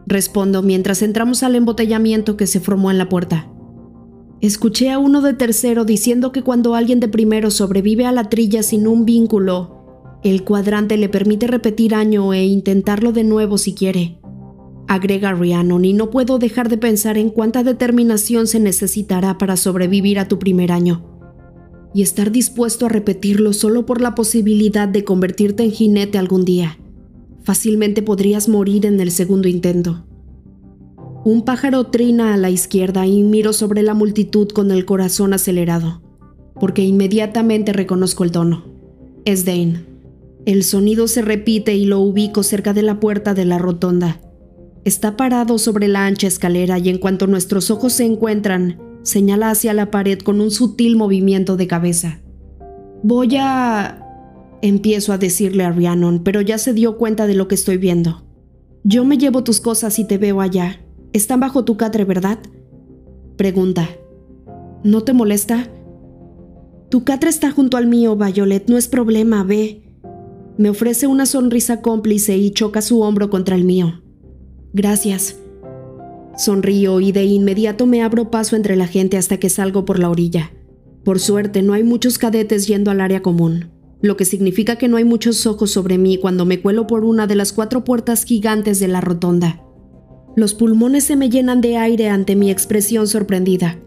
respondo 0.07 0.63
mientras 0.63 1.01
entramos 1.01 1.43
al 1.43 1.55
embotellamiento 1.57 2.37
que 2.37 2.47
se 2.47 2.61
formó 2.61 2.91
en 2.91 2.99
la 2.99 3.09
puerta. 3.09 3.51
Escuché 4.43 4.91
a 4.91 4.99
uno 4.99 5.23
de 5.23 5.33
tercero 5.33 5.87
diciendo 5.87 6.33
que 6.33 6.43
cuando 6.43 6.75
alguien 6.75 7.01
de 7.01 7.09
primero 7.09 7.51
sobrevive 7.51 8.05
a 8.05 8.13
la 8.13 8.29
trilla 8.29 8.63
sin 8.63 8.87
un 8.87 9.07
vínculo, 9.07 9.82
el 10.23 10.45
cuadrante 10.45 10.97
le 10.97 11.09
permite 11.09 11.47
repetir 11.47 11.95
año 11.95 12.33
e 12.33 12.45
intentarlo 12.45 13.13
de 13.13 13.25
nuevo 13.25 13.59
si 13.59 13.75
quiere. 13.75 14.19
Agrega 14.87 15.33
Rhiannon 15.33 15.85
y 15.85 15.93
no 15.93 16.11
puedo 16.11 16.39
dejar 16.39 16.69
de 16.69 16.79
pensar 16.79 17.19
en 17.19 17.31
cuánta 17.31 17.63
determinación 17.65 18.47
se 18.47 18.61
necesitará 18.61 19.39
para 19.39 19.57
sobrevivir 19.57 20.19
a 20.19 20.29
tu 20.29 20.39
primer 20.39 20.71
año 20.71 21.09
y 21.95 22.03
estar 22.03 22.33
dispuesto 22.33 22.87
a 22.87 22.89
repetirlo 22.89 23.53
solo 23.53 23.85
por 23.85 24.01
la 24.01 24.15
posibilidad 24.15 24.89
de 24.89 25.05
convertirte 25.05 25.63
en 25.63 25.73
jinete 25.73 26.19
algún 26.19 26.45
día. 26.45 26.79
Fácilmente 27.43 28.03
podrías 28.03 28.49
morir 28.49 28.87
en 28.87 29.01
el 29.01 29.11
segundo 29.11 29.49
intento. 29.49 30.07
Un 31.25 31.45
pájaro 31.45 31.87
trina 31.87 32.35
a 32.35 32.37
la 32.37 32.51
izquierda 32.51 33.07
y 33.07 33.23
miro 33.23 33.53
sobre 33.53 33.83
la 33.83 33.95
multitud 33.95 34.49
con 34.49 34.71
el 34.71 34.85
corazón 34.85 35.35
acelerado, 35.35 36.03
porque 36.59 36.83
inmediatamente 36.83 37.73
reconozco 37.73 38.25
el 38.25 38.33
tono. 38.33 38.65
Es 39.25 39.45
Dane. 39.45 39.92
El 40.47 40.65
sonido 40.65 41.09
se 41.09 41.23
repite 41.23 41.75
y 41.75 41.85
lo 41.85 42.01
ubico 42.01 42.43
cerca 42.43 42.73
de 42.73 42.83
la 42.83 43.01
puerta 43.01 43.35
de 43.35 43.45
la 43.45 43.59
rotonda. 43.59 44.21
Está 44.85 45.17
parado 45.17 45.59
sobre 45.59 45.89
la 45.89 46.07
ancha 46.07 46.27
escalera 46.27 46.79
y 46.79 46.89
en 46.89 46.99
cuanto 46.99 47.27
nuestros 47.27 47.71
ojos 47.71 47.93
se 47.93 48.05
encuentran, 48.05 48.79
Señala 49.03 49.51
hacia 49.51 49.75
la 49.75 49.91
pared 49.91 50.21
con 50.21 50.41
un 50.41 50.51
sutil 50.51 50.97
movimiento 50.97 51.57
de 51.57 51.67
cabeza. 51.67 52.21
Voy 53.03 53.37
a... 53.39 53.99
Empiezo 54.63 55.13
a 55.13 55.19
decirle 55.19 55.65
a 55.65 55.73
Rhiannon, 55.73 56.23
pero 56.23 56.41
ya 56.41 56.57
se 56.57 56.73
dio 56.73 56.97
cuenta 56.97 57.27
de 57.27 57.35
lo 57.35 57.49
que 57.49 57.57
estoy 57.57 57.79
viendo. 57.79 58.23
Yo 58.85 59.05
me 59.05 59.19
llevo 59.19 59.43
tus 59.43 59.61
cosas 59.61 59.99
y 59.99 60.05
te 60.05 60.19
veo 60.19 60.41
allá. 60.41 60.81
Están 61.13 61.41
bajo 61.41 61.65
tu 61.65 61.77
catre, 61.77 62.05
¿verdad? 62.05 62.39
Pregunta. 63.37 63.89
¿No 64.85 65.03
te 65.03 65.13
molesta? 65.13 65.69
Tu 66.91 67.03
catre 67.03 67.29
está 67.29 67.51
junto 67.51 67.77
al 67.77 67.89
mío, 67.89 68.15
Violet, 68.15 68.69
no 68.69 68.79
es 68.79 68.87
problema, 68.87 69.43
ve. 69.43 69.92
Me 70.59 70.69
ofrece 70.69 71.07
una 71.07 71.25
sonrisa 71.27 71.81
cómplice 71.81 72.37
y 72.37 72.51
choca 72.51 72.83
su 72.83 73.01
hombro 73.01 73.31
contra 73.31 73.57
el 73.57 73.65
mío. 73.65 74.03
Gracias. 74.73 75.39
Sonrío 76.37 77.01
y 77.01 77.13
de 77.13 77.25
inmediato 77.25 77.87
me 77.87 78.03
abro 78.03 78.31
paso 78.31 78.57
entre 78.57 78.77
la 78.77 78.87
gente 78.87 79.17
hasta 79.17 79.39
que 79.39 79.49
salgo 79.49 79.85
por 79.85 79.99
la 79.99 80.11
orilla. 80.11 80.53
Por 81.05 81.21
suerte 81.21 81.63
no 81.63 81.73
hay 81.73 81.85
muchos 81.85 82.19
cadetes 82.19 82.67
yendo 82.67 82.91
al 82.91 83.01
área 83.01 83.23
común, 83.23 83.71
lo 84.01 84.17
que 84.17 84.25
significa 84.25 84.77
que 84.77 84.89
no 84.89 84.97
hay 84.97 85.05
muchos 85.05 85.47
ojos 85.47 85.71
sobre 85.71 85.99
mí 85.99 86.19
cuando 86.19 86.45
me 86.45 86.61
cuelo 86.61 86.87
por 86.87 87.05
una 87.05 87.27
de 87.27 87.35
las 87.35 87.53
cuatro 87.53 87.85
puertas 87.85 88.25
gigantes 88.25 88.79
de 88.79 88.89
la 88.89 89.01
rotonda. 89.01 89.63
Los 90.37 90.55
pulmones 90.55 91.05
se 91.05 91.17
me 91.17 91.29
llenan 91.29 91.61
de 91.61 91.77
aire 91.77 92.09
ante 92.09 92.37
mi 92.37 92.51
expresión 92.51 93.07
sorprendida. 93.07 93.79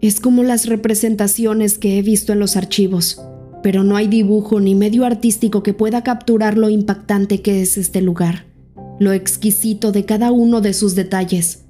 Es 0.00 0.20
como 0.20 0.42
las 0.42 0.66
representaciones 0.66 1.78
que 1.78 1.98
he 1.98 2.02
visto 2.02 2.32
en 2.32 2.40
los 2.40 2.56
archivos, 2.56 3.22
pero 3.64 3.82
no 3.82 3.96
hay 3.96 4.06
dibujo 4.06 4.60
ni 4.60 4.76
medio 4.76 5.04
artístico 5.04 5.64
que 5.64 5.74
pueda 5.74 6.04
capturar 6.04 6.56
lo 6.56 6.70
impactante 6.70 7.42
que 7.42 7.62
es 7.62 7.76
este 7.76 8.00
lugar 8.00 8.54
lo 8.98 9.12
exquisito 9.12 9.92
de 9.92 10.04
cada 10.04 10.32
uno 10.32 10.60
de 10.60 10.72
sus 10.72 10.94
detalles. 10.94 11.64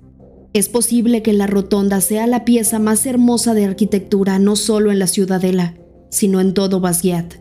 Es 0.52 0.68
posible 0.68 1.22
que 1.22 1.32
la 1.32 1.46
rotonda 1.46 2.00
sea 2.00 2.26
la 2.26 2.44
pieza 2.44 2.78
más 2.78 3.06
hermosa 3.06 3.54
de 3.54 3.64
arquitectura 3.64 4.38
no 4.38 4.56
solo 4.56 4.92
en 4.92 4.98
la 4.98 5.06
ciudadela, 5.06 5.74
sino 6.10 6.40
en 6.40 6.54
todo 6.54 6.80
Basquiat. 6.80 7.34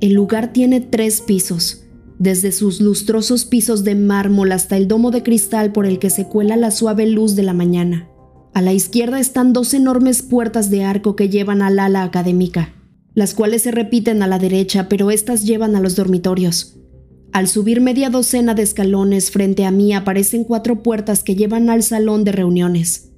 El 0.00 0.12
lugar 0.12 0.52
tiene 0.52 0.80
tres 0.80 1.20
pisos, 1.20 1.84
desde 2.18 2.52
sus 2.52 2.80
lustrosos 2.80 3.44
pisos 3.44 3.84
de 3.84 3.94
mármol 3.94 4.52
hasta 4.52 4.76
el 4.76 4.88
domo 4.88 5.10
de 5.10 5.22
cristal 5.22 5.72
por 5.72 5.84
el 5.84 5.98
que 5.98 6.10
se 6.10 6.26
cuela 6.26 6.56
la 6.56 6.70
suave 6.70 7.06
luz 7.06 7.36
de 7.36 7.42
la 7.42 7.52
mañana. 7.52 8.08
A 8.54 8.62
la 8.62 8.72
izquierda 8.72 9.20
están 9.20 9.52
dos 9.52 9.74
enormes 9.74 10.22
puertas 10.22 10.70
de 10.70 10.84
arco 10.84 11.16
que 11.16 11.28
llevan 11.28 11.60
al 11.60 11.78
ala 11.78 12.02
académica, 12.02 12.74
las 13.18 13.34
cuales 13.34 13.62
se 13.62 13.72
repiten 13.72 14.22
a 14.22 14.28
la 14.28 14.38
derecha, 14.38 14.88
pero 14.88 15.10
estas 15.10 15.44
llevan 15.44 15.74
a 15.74 15.80
los 15.80 15.96
dormitorios. 15.96 16.78
Al 17.32 17.48
subir 17.48 17.80
media 17.80 18.10
docena 18.10 18.54
de 18.54 18.62
escalones 18.62 19.32
frente 19.32 19.64
a 19.64 19.72
mí 19.72 19.92
aparecen 19.92 20.44
cuatro 20.44 20.84
puertas 20.84 21.24
que 21.24 21.34
llevan 21.34 21.68
al 21.68 21.82
salón 21.82 22.22
de 22.22 22.30
reuniones. 22.30 23.10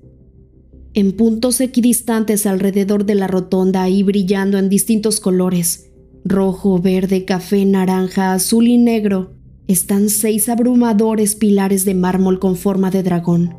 En 0.95 1.13
puntos 1.13 1.61
equidistantes 1.61 2.47
alrededor 2.47 3.05
de 3.05 3.15
la 3.15 3.27
rotonda 3.27 3.91
y 3.91 4.03
brillando 4.03 4.57
en 4.57 4.71
distintos 4.71 5.21
colores, 5.21 5.91
rojo, 6.25 6.79
verde, 6.79 7.27
café, 7.27 7.67
naranja, 7.67 8.33
azul 8.33 8.69
y 8.69 8.79
negro, 8.79 9.35
están 9.69 10.09
seis 10.09 10.49
abrumadores 10.49 11.35
pilares 11.35 11.85
de 11.85 11.93
mármol 11.93 12.39
con 12.39 12.57
forma 12.57 12.91
de 12.91 13.03
dragón, 13.03 13.59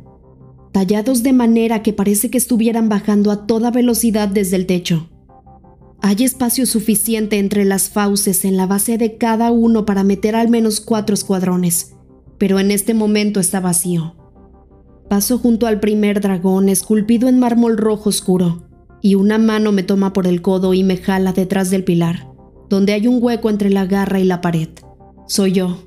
tallados 0.72 1.22
de 1.22 1.34
manera 1.34 1.84
que 1.84 1.92
parece 1.92 2.30
que 2.30 2.38
estuvieran 2.38 2.88
bajando 2.88 3.30
a 3.30 3.46
toda 3.46 3.70
velocidad 3.70 4.26
desde 4.26 4.56
el 4.56 4.66
techo. 4.66 5.11
Hay 6.04 6.24
espacio 6.24 6.66
suficiente 6.66 7.38
entre 7.38 7.64
las 7.64 7.88
fauces 7.88 8.44
en 8.44 8.56
la 8.56 8.66
base 8.66 8.98
de 8.98 9.18
cada 9.18 9.52
uno 9.52 9.86
para 9.86 10.02
meter 10.02 10.34
al 10.34 10.48
menos 10.48 10.80
cuatro 10.80 11.14
escuadrones, 11.14 11.94
pero 12.38 12.58
en 12.58 12.72
este 12.72 12.92
momento 12.92 13.38
está 13.38 13.60
vacío. 13.60 14.16
Paso 15.08 15.38
junto 15.38 15.68
al 15.68 15.78
primer 15.78 16.20
dragón 16.20 16.68
esculpido 16.68 17.28
en 17.28 17.38
mármol 17.38 17.76
rojo 17.76 18.08
oscuro, 18.08 18.68
y 19.00 19.14
una 19.14 19.38
mano 19.38 19.70
me 19.70 19.84
toma 19.84 20.12
por 20.12 20.26
el 20.26 20.42
codo 20.42 20.74
y 20.74 20.82
me 20.82 20.96
jala 20.96 21.32
detrás 21.32 21.70
del 21.70 21.84
pilar, 21.84 22.28
donde 22.68 22.94
hay 22.94 23.06
un 23.06 23.22
hueco 23.22 23.48
entre 23.48 23.70
la 23.70 23.86
garra 23.86 24.18
y 24.18 24.24
la 24.24 24.40
pared. 24.40 24.70
Soy 25.28 25.52
yo. 25.52 25.84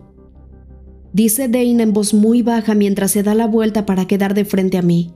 Dice 1.12 1.50
Dane 1.50 1.84
en 1.84 1.92
voz 1.92 2.14
muy 2.14 2.42
baja 2.42 2.74
mientras 2.74 3.12
se 3.12 3.22
da 3.22 3.36
la 3.36 3.48
vuelta 3.48 3.86
para 3.86 4.08
quedar 4.08 4.34
de 4.34 4.46
frente 4.46 4.78
a 4.78 4.82
mí. 4.82 5.14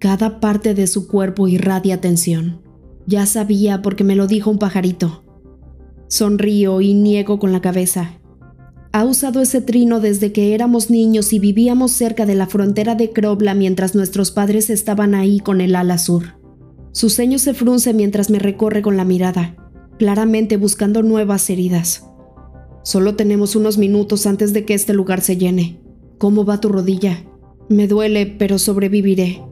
Cada 0.00 0.40
parte 0.40 0.74
de 0.74 0.88
su 0.88 1.06
cuerpo 1.06 1.46
irradia 1.46 2.00
tensión. 2.00 2.65
Ya 3.06 3.24
sabía 3.26 3.82
porque 3.82 4.04
me 4.04 4.16
lo 4.16 4.26
dijo 4.26 4.50
un 4.50 4.58
pajarito. 4.58 5.24
Sonrío 6.08 6.80
y 6.80 6.94
niego 6.94 7.38
con 7.38 7.52
la 7.52 7.60
cabeza. 7.60 8.20
Ha 8.92 9.04
usado 9.04 9.42
ese 9.42 9.60
trino 9.60 10.00
desde 10.00 10.32
que 10.32 10.54
éramos 10.54 10.90
niños 10.90 11.32
y 11.32 11.38
vivíamos 11.38 11.92
cerca 11.92 12.26
de 12.26 12.34
la 12.34 12.46
frontera 12.46 12.94
de 12.94 13.10
Krobla 13.10 13.54
mientras 13.54 13.94
nuestros 13.94 14.30
padres 14.30 14.70
estaban 14.70 15.14
ahí 15.14 15.40
con 15.40 15.60
el 15.60 15.76
ala 15.76 15.98
sur. 15.98 16.38
Su 16.92 17.10
ceño 17.10 17.38
se 17.38 17.52
frunce 17.52 17.92
mientras 17.92 18.30
me 18.30 18.38
recorre 18.38 18.80
con 18.80 18.96
la 18.96 19.04
mirada, 19.04 19.54
claramente 19.98 20.56
buscando 20.56 21.02
nuevas 21.02 21.50
heridas. 21.50 22.06
Solo 22.82 23.16
tenemos 23.16 23.54
unos 23.54 23.78
minutos 23.78 24.26
antes 24.26 24.52
de 24.52 24.64
que 24.64 24.74
este 24.74 24.94
lugar 24.94 25.20
se 25.20 25.36
llene. 25.36 25.80
¿Cómo 26.18 26.44
va 26.44 26.60
tu 26.60 26.70
rodilla? 26.70 27.22
Me 27.68 27.88
duele, 27.88 28.26
pero 28.26 28.58
sobreviviré. 28.58 29.42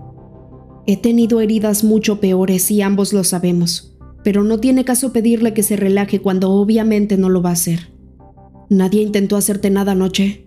He 0.86 0.96
tenido 0.96 1.40
heridas 1.40 1.82
mucho 1.82 2.20
peores 2.20 2.70
y 2.70 2.82
ambos 2.82 3.12
lo 3.12 3.24
sabemos, 3.24 3.96
pero 4.22 4.44
no 4.44 4.60
tiene 4.60 4.84
caso 4.84 5.12
pedirle 5.12 5.54
que 5.54 5.62
se 5.62 5.76
relaje 5.76 6.20
cuando 6.20 6.50
obviamente 6.50 7.16
no 7.16 7.30
lo 7.30 7.40
va 7.40 7.50
a 7.50 7.54
hacer. 7.54 7.92
¿Nadie 8.68 9.02
intentó 9.02 9.36
hacerte 9.36 9.70
nada 9.70 9.92
anoche? 9.92 10.46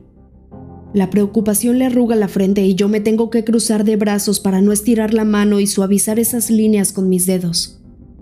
La 0.93 1.09
preocupación 1.09 1.79
le 1.79 1.85
arruga 1.85 2.15
la 2.15 2.27
frente 2.27 2.65
y 2.65 2.75
yo 2.75 2.87
me 2.87 3.01
tengo 3.01 3.29
que 3.29 3.43
cruzar 3.43 3.83
de 3.83 3.97
brazos 3.97 4.39
para 4.39 4.61
no 4.61 4.71
estirar 4.71 5.13
la 5.13 5.25
mano 5.25 5.59
y 5.59 5.67
suavizar 5.67 6.19
esas 6.19 6.49
líneas 6.49 6.93
con 6.93 7.09
mis 7.09 7.25
dedos. 7.25 7.81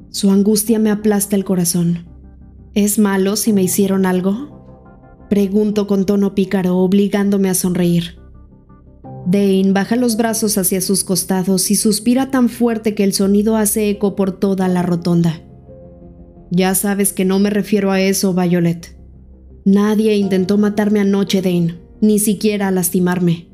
Su 0.09 0.31
angustia 0.31 0.79
me 0.79 0.91
aplasta 0.91 1.35
el 1.35 1.45
corazón. 1.45 2.07
¿Es 2.73 2.97
malo 2.97 3.35
si 3.35 3.53
me 3.53 3.63
hicieron 3.63 4.05
algo? 4.05 5.25
Pregunto 5.29 5.87
con 5.87 6.05
tono 6.05 6.35
pícaro, 6.35 6.77
obligándome 6.77 7.49
a 7.49 7.53
sonreír. 7.53 8.24
Dane 9.25 9.71
baja 9.71 9.95
los 9.95 10.17
brazos 10.17 10.57
hacia 10.57 10.81
sus 10.81 11.03
costados 11.03 11.71
y 11.71 11.75
suspira 11.75 12.29
tan 12.29 12.47
fuerte 12.47 12.93
que 12.93 13.03
el 13.03 13.13
sonido 13.13 13.55
hace 13.55 13.89
eco 13.89 14.15
por 14.15 14.39
toda 14.39 14.67
la 14.67 14.83
rotonda. 14.83 15.41
Ya 16.51 16.75
sabes 16.75 17.11
que 17.11 17.25
no 17.25 17.39
me 17.39 17.49
refiero 17.49 17.91
a 17.91 17.99
eso, 17.99 18.33
Violet. 18.33 18.95
Nadie 19.65 20.15
intentó 20.15 20.59
matarme 20.59 20.99
anoche, 20.99 21.41
Dane, 21.41 21.79
ni 22.01 22.19
siquiera 22.19 22.69
lastimarme. 22.69 23.47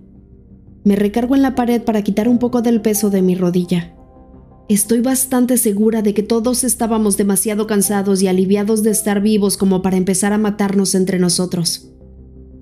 Me 0.84 0.98
recargo 0.98 1.36
en 1.36 1.42
la 1.42 1.56
pared 1.56 1.82
para 1.82 2.02
quitar 2.02 2.28
un 2.28 2.38
poco 2.38 2.62
del 2.62 2.82
peso 2.82 3.10
de 3.10 3.22
mi 3.22 3.36
rodilla. 3.36 3.96
Estoy 4.68 5.00
bastante 5.02 5.58
segura 5.58 6.02
de 6.02 6.14
que 6.14 6.24
todos 6.24 6.64
estábamos 6.64 7.18
demasiado 7.18 7.66
cansados 7.66 8.22
y 8.22 8.28
aliviados 8.28 8.84
de 8.84 8.92
estar 8.92 9.22
vivos 9.22 9.58
como 9.58 9.82
para 9.82 9.98
empezar 9.98 10.34
a 10.34 10.38
matarnos 10.38 10.96
entre 10.96 11.18
nosotros. 11.20 11.92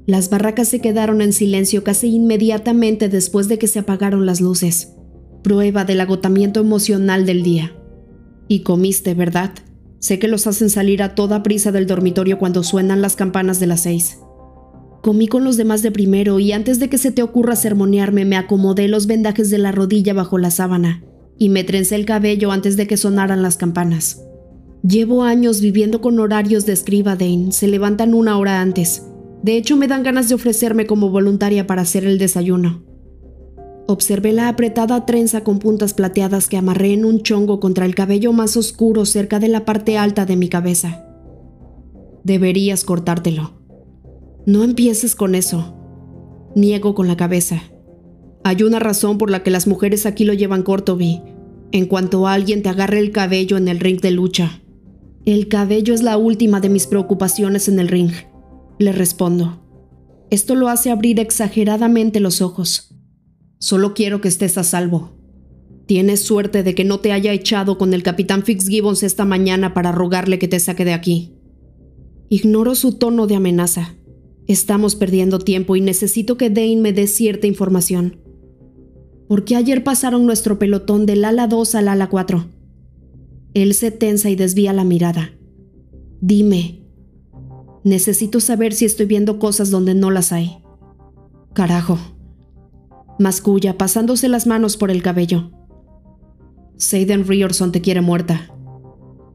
Las 0.10 0.32
barracas 0.32 0.68
se 0.68 0.80
quedaron 0.80 1.22
en 1.22 1.34
silencio 1.34 1.84
casi 1.84 2.08
inmediatamente 2.08 3.10
después 3.10 3.48
de 3.48 3.60
que 3.60 3.68
se 3.68 3.78
apagaron 3.78 4.26
las 4.26 4.42
luces, 4.42 4.94
prueba 5.44 5.86
del 5.86 6.02
agotamiento 6.02 6.62
emocional 6.62 7.28
del 7.28 7.44
día. 7.44 7.76
Y 8.48 8.62
comiste, 8.62 9.14
¿verdad? 9.14 9.52
Sé 10.00 10.18
que 10.18 10.28
los 10.28 10.48
hacen 10.48 10.72
salir 10.72 11.04
a 11.04 11.14
toda 11.14 11.44
prisa 11.44 11.72
del 11.72 11.86
dormitorio 11.86 12.40
cuando 12.40 12.64
suenan 12.64 13.04
las 13.04 13.16
campanas 13.16 13.60
de 13.60 13.68
las 13.68 13.82
seis. 13.82 14.18
Comí 15.04 15.28
con 15.28 15.44
los 15.44 15.58
demás 15.58 15.84
de 15.84 15.92
primero 15.92 16.40
y 16.40 16.54
antes 16.54 16.80
de 16.80 16.90
que 16.90 16.98
se 16.98 17.12
te 17.12 17.22
ocurra 17.22 17.56
sermonearme 17.56 18.26
me 18.26 18.36
acomodé 18.36 18.88
los 18.88 19.06
vendajes 19.06 19.52
de 19.52 19.60
la 19.60 19.72
rodilla 19.72 20.16
bajo 20.16 20.40
la 20.40 20.50
sábana 20.50 21.04
y 21.38 21.50
me 21.50 21.64
trencé 21.64 21.94
el 21.94 22.08
cabello 22.08 22.52
antes 22.52 22.78
de 22.78 22.88
que 22.88 22.98
sonaran 22.98 23.44
las 23.44 23.58
campanas. 23.58 24.24
Llevo 24.82 25.22
años 25.22 25.62
viviendo 25.62 26.02
con 26.02 26.18
horarios 26.18 26.66
de 26.66 26.74
escriba 26.74 27.16
Dane, 27.16 27.52
se 27.52 27.68
levantan 27.68 28.16
una 28.16 28.40
hora 28.40 28.60
antes 28.60 29.04
de 29.42 29.56
hecho, 29.56 29.78
me 29.78 29.88
dan 29.88 30.04
ganas 30.04 30.28
de 30.28 30.36
ofrecerme 30.36 30.86
como 30.86 31.10
voluntaria 31.10 31.66
para 31.66 31.84
hacer 31.84 32.06
el 32.06 32.18
desayuno. 32.18 32.84
Observé 33.88 34.34
la 34.34 34.50
apretada 34.50 35.06
trenza 35.06 35.44
con 35.44 35.60
puntas 35.60 35.94
plateadas 35.94 36.48
que 36.48 36.58
amarré 36.58 36.94
en 36.94 37.06
un 37.06 37.24
chongo 37.24 37.60
contra 37.60 37.86
el 37.86 37.96
cabello 37.96 38.34
más 38.34 38.58
oscuro 38.58 39.06
cerca 39.06 39.40
de 39.40 39.48
la 39.48 39.66
parte 39.66 39.98
alta 39.98 40.26
de 40.26 40.36
mi 40.36 40.50
cabeza. 40.50 41.06
Deberías 42.24 42.84
cortártelo. 42.84 43.54
No 44.46 44.64
empieces 44.64 45.16
con 45.16 45.34
eso. 45.34 45.76
Niego 46.56 46.94
con 46.94 47.08
la 47.08 47.18
cabeza. 47.18 47.64
Hay 48.44 48.64
una 48.64 48.80
razón 48.80 49.18
por 49.18 49.32
la 49.32 49.42
que 49.42 49.52
las 49.52 49.68
mujeres 49.68 50.06
aquí 50.06 50.26
lo 50.26 50.34
llevan 50.34 50.64
corto, 50.64 50.96
Vi. 50.96 51.22
En 51.72 51.86
cuanto 51.86 52.28
alguien 52.28 52.62
te 52.62 52.70
agarre 52.70 53.00
el 53.00 53.12
cabello 53.12 53.58
en 53.58 53.68
el 53.68 53.80
ring 53.80 54.02
de 54.02 54.12
lucha. 54.12 54.62
El 55.26 55.48
cabello 55.48 55.94
es 55.94 56.04
la 56.04 56.18
última 56.18 56.60
de 56.60 56.70
mis 56.70 56.88
preocupaciones 56.88 57.68
en 57.68 57.80
el 57.80 57.88
ring. 57.88 58.12
Le 58.80 58.94
respondo. 58.94 59.62
Esto 60.30 60.56
lo 60.56 60.70
hace 60.70 60.90
abrir 60.90 61.20
exageradamente 61.20 62.22
los 62.22 62.42
ojos. 62.42 62.96
Solo 63.60 63.94
quiero 63.94 64.22
que 64.22 64.30
estés 64.30 64.58
a 64.58 64.64
salvo. 64.64 65.12
Tienes 65.86 66.22
suerte 66.22 66.64
de 66.64 66.76
que 66.76 66.86
no 66.86 67.02
te 67.02 67.12
haya 67.12 67.34
echado 67.34 67.78
con 67.78 67.94
el 67.94 68.04
capitán 68.04 68.44
Fitzgibbons 68.44 69.04
esta 69.04 69.26
mañana 69.26 69.74
para 69.74 69.92
rogarle 69.92 70.40
que 70.40 70.48
te 70.48 70.62
saque 70.62 70.86
de 70.86 70.94
aquí. 70.94 71.36
Ignoro 72.30 72.74
su 72.74 72.94
tono 72.94 73.28
de 73.28 73.36
amenaza. 73.36 73.96
Estamos 74.48 74.96
perdiendo 74.96 75.40
tiempo 75.40 75.76
y 75.76 75.82
necesito 75.82 76.38
que 76.38 76.50
Dane 76.50 76.78
me 76.78 76.94
dé 76.94 77.08
cierta 77.08 77.48
información. 77.48 78.18
¿Por 79.28 79.44
qué 79.44 79.58
ayer 79.58 79.84
pasaron 79.84 80.26
nuestro 80.26 80.58
pelotón 80.58 81.06
del 81.06 81.26
ala 81.26 81.48
2 81.48 81.76
al 81.76 81.90
ala 81.90 82.08
4? 82.08 82.48
Él 83.56 83.74
se 83.74 83.92
tensa 83.92 84.30
y 84.30 84.36
desvía 84.36 84.72
la 84.72 84.86
mirada. 84.86 85.34
Dime, 86.22 86.79
Necesito 87.84 88.40
saber 88.40 88.74
si 88.74 88.86
estoy 88.86 89.06
viendo 89.06 89.40
cosas 89.40 89.72
donde 89.72 89.94
no 89.94 90.12
las 90.12 90.32
hay. 90.32 90.62
Carajo. 91.54 91.98
Masculla, 93.20 93.78
pasándose 93.78 94.30
las 94.30 94.48
manos 94.48 94.78
por 94.78 94.92
el 94.92 95.02
cabello. 95.02 95.52
Seiden 96.78 97.28
Riorson 97.28 97.72
te 97.72 97.82
quiere 97.82 98.02
muerta. 98.02 98.54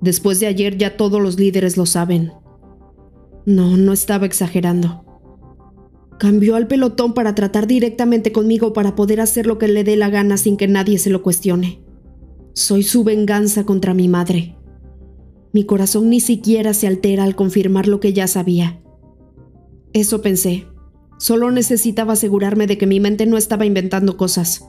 Después 0.01 0.41
de 0.41 0.47
ayer 0.47 0.79
ya 0.79 0.97
todos 0.97 1.21
los 1.21 1.39
líderes 1.39 1.77
lo 1.77 1.87
saben. 1.87 2.33
No, 3.47 3.77
no 3.77 3.93
estaba 3.93 4.27
exagerando. 4.27 5.05
Cambió 6.19 6.57
al 6.57 6.67
pelotón 6.67 7.13
para 7.13 7.35
tratar 7.35 7.67
directamente 7.67 8.33
conmigo 8.33 8.73
para 8.73 8.95
poder 8.95 9.21
hacer 9.21 9.47
lo 9.47 9.59
que 9.59 9.69
le 9.69 9.85
dé 9.85 9.97
la 9.97 10.09
gana 10.09 10.37
sin 10.37 10.57
que 10.57 10.69
nadie 10.69 10.99
se 10.99 11.11
lo 11.11 11.23
cuestione. 11.23 11.83
Soy 12.55 12.83
su 12.83 13.05
venganza 13.05 13.65
contra 13.65 13.95
mi 13.95 14.09
madre. 14.09 14.57
Mi 15.55 15.65
corazón 15.65 16.11
ni 16.11 16.19
siquiera 16.19 16.75
se 16.75 16.89
altera 16.89 17.23
al 17.23 17.37
confirmar 17.37 17.87
lo 17.87 18.01
que 18.01 18.13
ya 18.13 18.27
sabía. 18.27 18.83
Eso 19.93 20.21
pensé. 20.21 20.67
Solo 21.17 21.53
necesitaba 21.53 22.15
asegurarme 22.15 22.67
de 22.67 22.77
que 22.77 22.89
mi 22.89 22.99
mente 22.99 23.25
no 23.25 23.37
estaba 23.37 23.65
inventando 23.65 24.17
cosas. 24.17 24.67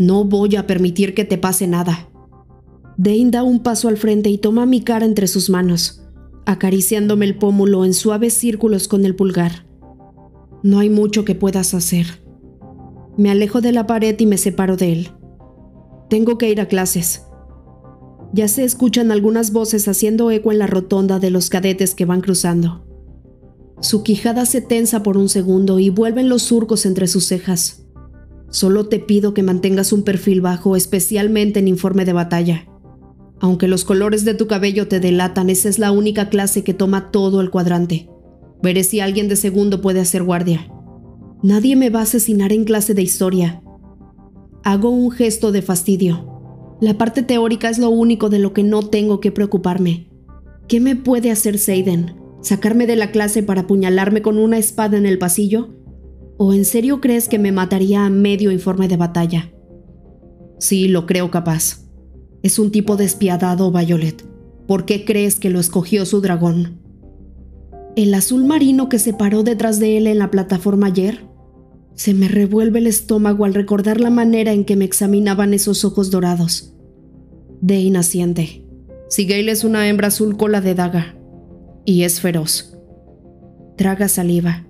No 0.00 0.24
voy 0.24 0.56
a 0.56 0.66
permitir 0.66 1.14
que 1.14 1.24
te 1.24 1.38
pase 1.38 1.68
nada. 1.68 2.10
Dane 2.96 3.30
da 3.30 3.44
un 3.44 3.62
paso 3.62 3.86
al 3.86 3.96
frente 3.96 4.30
y 4.30 4.38
toma 4.38 4.66
mi 4.66 4.80
cara 4.80 5.06
entre 5.06 5.28
sus 5.28 5.48
manos, 5.48 6.02
acariciándome 6.44 7.24
el 7.24 7.38
pómulo 7.38 7.84
en 7.84 7.94
suaves 7.94 8.34
círculos 8.34 8.88
con 8.88 9.04
el 9.04 9.14
pulgar. 9.14 9.64
No 10.64 10.80
hay 10.80 10.90
mucho 10.90 11.24
que 11.24 11.36
puedas 11.36 11.72
hacer. 11.72 12.20
Me 13.16 13.30
alejo 13.30 13.60
de 13.60 13.70
la 13.70 13.86
pared 13.86 14.18
y 14.18 14.26
me 14.26 14.38
separo 14.38 14.76
de 14.76 14.92
él. 14.92 15.10
Tengo 16.10 16.36
que 16.36 16.50
ir 16.50 16.60
a 16.60 16.66
clases. 16.66 17.22
Ya 18.34 18.48
se 18.48 18.64
escuchan 18.64 19.12
algunas 19.12 19.52
voces 19.52 19.86
haciendo 19.86 20.28
eco 20.32 20.50
en 20.50 20.58
la 20.58 20.66
rotonda 20.66 21.20
de 21.20 21.30
los 21.30 21.50
cadetes 21.50 21.94
que 21.94 22.04
van 22.04 22.20
cruzando. 22.20 22.84
Su 23.80 24.02
quijada 24.02 24.44
se 24.44 24.60
tensa 24.60 25.04
por 25.04 25.16
un 25.16 25.28
segundo 25.28 25.78
y 25.78 25.88
vuelven 25.88 26.28
los 26.28 26.42
surcos 26.42 26.84
entre 26.84 27.06
sus 27.06 27.26
cejas. 27.26 27.86
Solo 28.50 28.88
te 28.88 28.98
pido 28.98 29.34
que 29.34 29.44
mantengas 29.44 29.92
un 29.92 30.02
perfil 30.02 30.40
bajo, 30.40 30.74
especialmente 30.74 31.60
en 31.60 31.68
informe 31.68 32.04
de 32.04 32.12
batalla. 32.12 32.66
Aunque 33.38 33.68
los 33.68 33.84
colores 33.84 34.24
de 34.24 34.34
tu 34.34 34.48
cabello 34.48 34.88
te 34.88 34.98
delatan, 34.98 35.48
esa 35.48 35.68
es 35.68 35.78
la 35.78 35.92
única 35.92 36.28
clase 36.28 36.64
que 36.64 36.74
toma 36.74 37.12
todo 37.12 37.40
el 37.40 37.50
cuadrante. 37.50 38.10
Veré 38.60 38.82
si 38.82 38.98
alguien 38.98 39.28
de 39.28 39.36
segundo 39.36 39.80
puede 39.80 40.00
hacer 40.00 40.24
guardia. 40.24 40.72
Nadie 41.44 41.76
me 41.76 41.88
va 41.88 42.00
a 42.00 42.04
asesinar 42.04 42.52
en 42.52 42.64
clase 42.64 42.94
de 42.94 43.02
historia. 43.02 43.62
Hago 44.64 44.90
un 44.90 45.12
gesto 45.12 45.52
de 45.52 45.62
fastidio. 45.62 46.33
La 46.80 46.98
parte 46.98 47.22
teórica 47.22 47.70
es 47.70 47.78
lo 47.78 47.90
único 47.90 48.28
de 48.28 48.38
lo 48.38 48.52
que 48.52 48.62
no 48.62 48.82
tengo 48.82 49.20
que 49.20 49.32
preocuparme. 49.32 50.08
¿Qué 50.68 50.80
me 50.80 50.96
puede 50.96 51.30
hacer 51.30 51.58
Seiden? 51.58 52.16
¿Sacarme 52.40 52.86
de 52.86 52.96
la 52.96 53.10
clase 53.10 53.42
para 53.42 53.62
apuñalarme 53.62 54.22
con 54.22 54.38
una 54.38 54.58
espada 54.58 54.96
en 54.96 55.06
el 55.06 55.18
pasillo? 55.18 55.70
¿O 56.36 56.52
en 56.52 56.64
serio 56.64 57.00
crees 57.00 57.28
que 57.28 57.38
me 57.38 57.52
mataría 57.52 58.04
a 58.04 58.10
medio 58.10 58.50
informe 58.50 58.88
de 58.88 58.96
batalla? 58.96 59.52
Sí, 60.58 60.88
lo 60.88 61.06
creo 61.06 61.30
capaz. 61.30 61.84
Es 62.42 62.58
un 62.58 62.70
tipo 62.70 62.96
despiadado, 62.96 63.70
Violet. 63.70 64.24
¿Por 64.66 64.84
qué 64.84 65.04
crees 65.04 65.38
que 65.38 65.50
lo 65.50 65.60
escogió 65.60 66.04
su 66.06 66.20
dragón? 66.20 66.80
¿El 67.96 68.12
azul 68.14 68.44
marino 68.44 68.88
que 68.88 68.98
se 68.98 69.14
paró 69.14 69.42
detrás 69.42 69.78
de 69.78 69.96
él 69.96 70.06
en 70.06 70.18
la 70.18 70.30
plataforma 70.30 70.88
ayer? 70.88 71.26
Se 71.94 72.12
me 72.12 72.28
revuelve 72.28 72.80
el 72.80 72.86
estómago 72.86 73.44
al 73.44 73.54
recordar 73.54 74.00
la 74.00 74.10
manera 74.10 74.52
en 74.52 74.64
que 74.64 74.76
me 74.76 74.84
examinaban 74.84 75.54
esos 75.54 75.84
ojos 75.84 76.10
dorados. 76.10 76.74
Dane 77.60 77.98
asiente. 77.98 78.64
Sigale 79.08 79.52
es 79.52 79.64
una 79.64 79.88
hembra 79.88 80.08
azul 80.08 80.36
cola 80.36 80.60
de 80.60 80.74
daga. 80.74 81.16
Y 81.84 82.02
es 82.02 82.20
feroz. 82.20 82.76
Traga 83.76 84.08
saliva. 84.08 84.66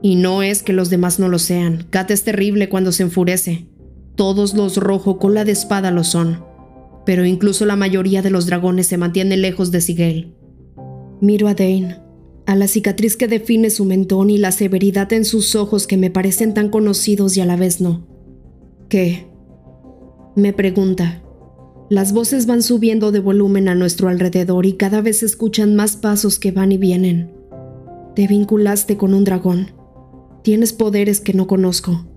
Y 0.00 0.16
no 0.16 0.42
es 0.42 0.62
que 0.62 0.72
los 0.72 0.90
demás 0.90 1.18
no 1.18 1.28
lo 1.28 1.38
sean. 1.38 1.86
Kat 1.90 2.10
es 2.12 2.22
terrible 2.22 2.68
cuando 2.68 2.92
se 2.92 3.02
enfurece. 3.02 3.66
Todos 4.14 4.54
los 4.54 4.76
rojo 4.76 5.18
cola 5.18 5.44
de 5.44 5.52
espada 5.52 5.90
lo 5.90 6.04
son. 6.04 6.44
Pero 7.04 7.24
incluso 7.24 7.66
la 7.66 7.76
mayoría 7.76 8.22
de 8.22 8.30
los 8.30 8.46
dragones 8.46 8.86
se 8.86 8.96
mantiene 8.96 9.36
lejos 9.36 9.72
de 9.72 9.80
Sigale. 9.80 10.32
Miro 11.20 11.48
a 11.48 11.54
Dane, 11.54 11.98
a 12.48 12.56
la 12.56 12.66
cicatriz 12.66 13.18
que 13.18 13.28
define 13.28 13.68
su 13.68 13.84
mentón 13.84 14.30
y 14.30 14.38
la 14.38 14.52
severidad 14.52 15.12
en 15.12 15.26
sus 15.26 15.54
ojos 15.54 15.86
que 15.86 15.98
me 15.98 16.10
parecen 16.10 16.54
tan 16.54 16.70
conocidos 16.70 17.36
y 17.36 17.42
a 17.42 17.44
la 17.44 17.56
vez 17.56 17.82
no. 17.82 18.06
¿Qué? 18.88 19.26
Me 20.34 20.54
pregunta. 20.54 21.22
Las 21.90 22.14
voces 22.14 22.46
van 22.46 22.62
subiendo 22.62 23.12
de 23.12 23.20
volumen 23.20 23.68
a 23.68 23.74
nuestro 23.74 24.08
alrededor 24.08 24.64
y 24.64 24.78
cada 24.78 25.02
vez 25.02 25.22
escuchan 25.22 25.76
más 25.76 25.96
pasos 25.98 26.38
que 26.38 26.50
van 26.50 26.72
y 26.72 26.78
vienen. 26.78 27.34
Te 28.14 28.26
vinculaste 28.26 28.96
con 28.96 29.12
un 29.12 29.24
dragón. 29.24 29.72
Tienes 30.42 30.72
poderes 30.72 31.20
que 31.20 31.34
no 31.34 31.46
conozco. 31.46 32.08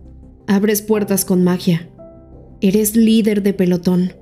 Abres 0.47 0.81
puertas 0.81 1.25
con 1.25 1.43
magia. 1.43 1.89
Eres 2.61 2.95
líder 2.95 3.43
de 3.43 3.51
pelotón. 3.53 4.13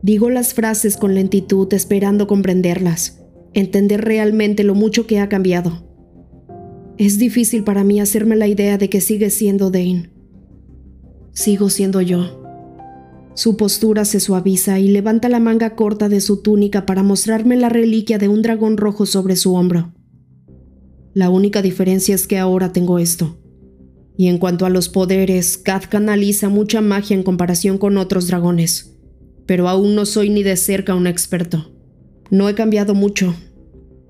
Digo 0.00 0.30
las 0.30 0.54
frases 0.54 0.96
con 0.96 1.14
lentitud 1.14 1.70
esperando 1.74 2.26
comprenderlas, 2.26 3.21
entender 3.54 4.04
realmente 4.04 4.64
lo 4.64 4.74
mucho 4.74 5.06
que 5.06 5.20
ha 5.20 5.28
cambiado. 5.28 5.88
Es 6.98 7.18
difícil 7.18 7.64
para 7.64 7.84
mí 7.84 8.00
hacerme 8.00 8.36
la 8.36 8.48
idea 8.48 8.78
de 8.78 8.88
que 8.88 9.00
sigue 9.00 9.30
siendo 9.30 9.70
Dane. 9.70 10.10
Sigo 11.32 11.70
siendo 11.70 12.00
yo. 12.00 12.42
Su 13.34 13.56
postura 13.56 14.04
se 14.04 14.20
suaviza 14.20 14.78
y 14.78 14.88
levanta 14.88 15.28
la 15.30 15.40
manga 15.40 15.74
corta 15.74 16.08
de 16.08 16.20
su 16.20 16.42
túnica 16.42 16.84
para 16.84 17.02
mostrarme 17.02 17.56
la 17.56 17.70
reliquia 17.70 18.18
de 18.18 18.28
un 18.28 18.42
dragón 18.42 18.76
rojo 18.76 19.06
sobre 19.06 19.36
su 19.36 19.54
hombro. 19.54 19.94
La 21.14 21.30
única 21.30 21.62
diferencia 21.62 22.14
es 22.14 22.26
que 22.26 22.38
ahora 22.38 22.72
tengo 22.72 22.98
esto. 22.98 23.38
Y 24.16 24.28
en 24.28 24.38
cuanto 24.38 24.66
a 24.66 24.70
los 24.70 24.90
poderes, 24.90 25.56
Kat 25.56 25.86
canaliza 25.86 26.50
mucha 26.50 26.82
magia 26.82 27.16
en 27.16 27.22
comparación 27.22 27.78
con 27.78 27.96
otros 27.96 28.26
dragones. 28.26 28.98
Pero 29.46 29.68
aún 29.68 29.94
no 29.94 30.04
soy 30.04 30.28
ni 30.28 30.42
de 30.42 30.56
cerca 30.56 30.94
un 30.94 31.06
experto. 31.06 31.72
No 32.30 32.48
he 32.48 32.54
cambiado 32.54 32.94
mucho. 32.94 33.34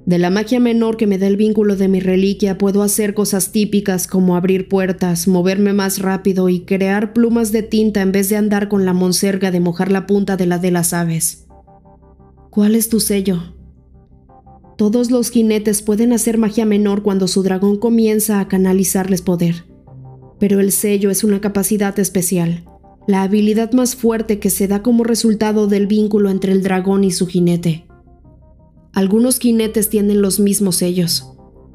De 0.04 0.18
la 0.18 0.30
magia 0.30 0.58
menor 0.58 0.96
que 0.96 1.06
me 1.06 1.16
da 1.16 1.28
el 1.28 1.36
vínculo 1.36 1.76
de 1.76 1.86
mi 1.86 2.00
reliquia 2.00 2.58
puedo 2.58 2.82
hacer 2.82 3.14
cosas 3.14 3.52
típicas 3.52 4.08
como 4.08 4.34
abrir 4.34 4.68
puertas, 4.68 5.28
moverme 5.28 5.72
más 5.72 6.00
rápido 6.00 6.48
y 6.48 6.60
crear 6.60 7.12
plumas 7.12 7.52
de 7.52 7.62
tinta 7.62 8.00
en 8.00 8.10
vez 8.10 8.28
de 8.28 8.36
andar 8.36 8.68
con 8.68 8.84
la 8.84 8.94
monserga 8.94 9.52
de 9.52 9.60
mojar 9.60 9.92
la 9.92 10.08
punta 10.08 10.36
de 10.36 10.46
la 10.46 10.58
de 10.58 10.72
las 10.72 10.92
aves. 10.92 11.46
¿Cuál 12.50 12.74
es 12.74 12.88
tu 12.88 12.98
sello? 12.98 13.54
Todos 14.76 15.12
los 15.12 15.30
jinetes 15.30 15.82
pueden 15.82 16.12
hacer 16.12 16.36
magia 16.36 16.66
menor 16.66 17.04
cuando 17.04 17.28
su 17.28 17.44
dragón 17.44 17.78
comienza 17.78 18.40
a 18.40 18.48
canalizarles 18.48 19.22
poder, 19.22 19.66
pero 20.40 20.58
el 20.58 20.72
sello 20.72 21.10
es 21.10 21.22
una 21.22 21.40
capacidad 21.40 21.96
especial, 22.00 22.64
la 23.06 23.22
habilidad 23.22 23.72
más 23.72 23.94
fuerte 23.94 24.40
que 24.40 24.50
se 24.50 24.66
da 24.66 24.82
como 24.82 25.04
resultado 25.04 25.68
del 25.68 25.86
vínculo 25.86 26.28
entre 26.28 26.50
el 26.50 26.64
dragón 26.64 27.04
y 27.04 27.12
su 27.12 27.28
jinete. 27.28 27.86
Algunos 28.94 29.38
jinetes 29.38 29.88
tienen 29.88 30.20
los 30.20 30.38
mismos 30.38 30.76
sellos. 30.76 31.32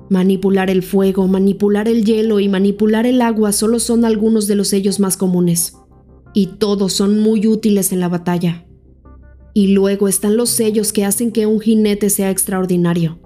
Manipular 0.09 0.69
el 0.69 0.83
fuego, 0.83 1.27
manipular 1.27 1.87
el 1.87 2.05
hielo 2.05 2.39
y 2.39 2.47
manipular 2.47 3.07
el 3.07 3.21
agua 3.21 3.51
solo 3.51 3.79
son 3.79 4.05
algunos 4.05 4.47
de 4.47 4.55
los 4.55 4.67
sellos 4.67 4.99
más 4.99 5.17
comunes, 5.17 5.73
y 6.33 6.47
todos 6.59 6.93
son 6.93 7.19
muy 7.19 7.47
útiles 7.47 7.91
en 7.91 7.99
la 7.99 8.07
batalla. 8.07 8.67
Y 9.55 9.69
luego 9.69 10.07
están 10.07 10.37
los 10.37 10.49
sellos 10.51 10.93
que 10.93 11.05
hacen 11.05 11.31
que 11.31 11.47
un 11.47 11.59
jinete 11.59 12.11
sea 12.11 12.29
extraordinario. 12.29 13.19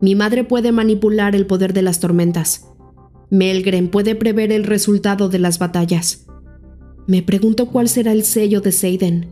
Mi 0.00 0.14
madre 0.14 0.44
puede 0.44 0.70
manipular 0.70 1.34
el 1.34 1.46
poder 1.46 1.72
de 1.72 1.80
las 1.80 2.00
tormentas. 2.00 2.68
Melgren 3.30 3.88
puede 3.88 4.14
prever 4.14 4.52
el 4.52 4.64
resultado 4.64 5.30
de 5.30 5.38
las 5.38 5.58
batallas. 5.58 6.26
Me 7.06 7.22
pregunto 7.22 7.66
cuál 7.66 7.88
será 7.88 8.12
el 8.12 8.22
sello 8.24 8.60
de 8.60 8.70
Seiden 8.70 9.30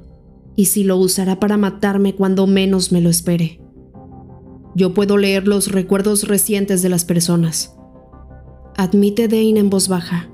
y 0.57 0.67
si 0.67 0.83
lo 0.83 0.97
usará 0.97 1.39
para 1.39 1.59
matarme 1.59 2.15
cuando 2.15 2.47
menos 2.47 2.91
me 2.91 3.03
lo 3.03 3.11
espere. 3.11 3.61
Yo 4.75 4.95
puedo 4.95 5.19
leer 5.19 5.47
los 5.47 5.71
recuerdos 5.71 6.27
recientes 6.27 6.83
de 6.83 6.89
las 6.89 7.05
personas. 7.05 7.77
Admite 8.77 9.29
Dane 9.29 9.61
en 9.61 9.71
voz 9.71 9.89
baja. 9.89 10.31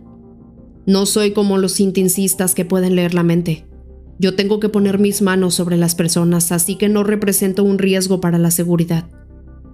No 0.87 1.07
soy 1.07 1.33
como 1.33 1.59
los 1.59 1.73
sintincistas 1.73 2.55
que 2.55 2.65
pueden 2.65 2.95
leer 2.95 3.15
la 3.15 3.25
mente. 3.25 3.67
Yo 4.21 4.35
tengo 4.35 4.61
que 4.61 4.69
poner 4.69 4.99
mis 4.99 5.23
manos 5.23 5.55
sobre 5.55 5.77
las 5.77 5.95
personas, 5.95 6.51
así 6.53 6.77
que 6.77 6.89
no 6.89 7.05
represento 7.05 7.63
un 7.65 7.79
riesgo 7.79 8.21
para 8.21 8.39
la 8.39 8.51
seguridad. 8.51 9.09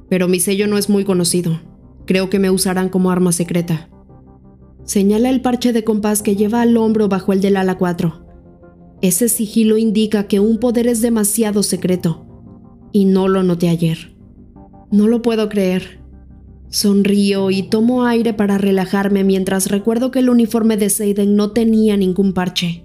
Pero 0.09 0.29
mi 0.29 0.41
sello 0.41 0.67
no 0.67 0.79
es 0.79 0.89
muy 0.89 1.05
conocido. 1.05 1.61
Creo 2.07 2.31
que 2.31 2.39
me 2.39 2.51
usarán 2.51 2.89
como 2.89 3.11
arma 3.11 3.33
secreta. 3.33 3.89
Señala 4.85 5.31
el 5.31 5.41
parche 5.41 5.73
de 5.73 5.85
compás 5.85 6.23
que 6.23 6.37
lleva 6.37 6.61
al 6.61 6.77
hombro 6.77 7.09
bajo 7.09 7.33
el 7.33 7.41
del 7.41 7.57
ala 7.57 7.79
4. 7.79 8.27
Ese 9.01 9.29
sigilo 9.29 9.79
indica 9.79 10.27
que 10.27 10.41
un 10.41 10.59
poder 10.59 10.87
es 10.87 11.01
demasiado 11.01 11.63
secreto. 11.63 12.27
Y 12.93 13.07
no 13.07 13.29
lo 13.29 13.43
noté 13.43 13.69
ayer. 13.69 14.14
No 14.95 15.09
lo 15.09 15.23
puedo 15.23 15.49
creer. 15.49 15.99
Sonrío 16.69 17.51
y 17.51 17.65
tomo 17.65 18.05
aire 18.05 18.33
para 18.33 18.59
relajarme 18.59 19.25
mientras 19.25 19.69
recuerdo 19.69 20.13
que 20.13 20.21
el 20.21 20.31
uniforme 20.31 20.77
de 20.77 20.89
Seiden 20.89 21.35
no 21.35 21.51
tenía 21.51 21.97
ningún 21.97 22.33
parche. 22.33 22.85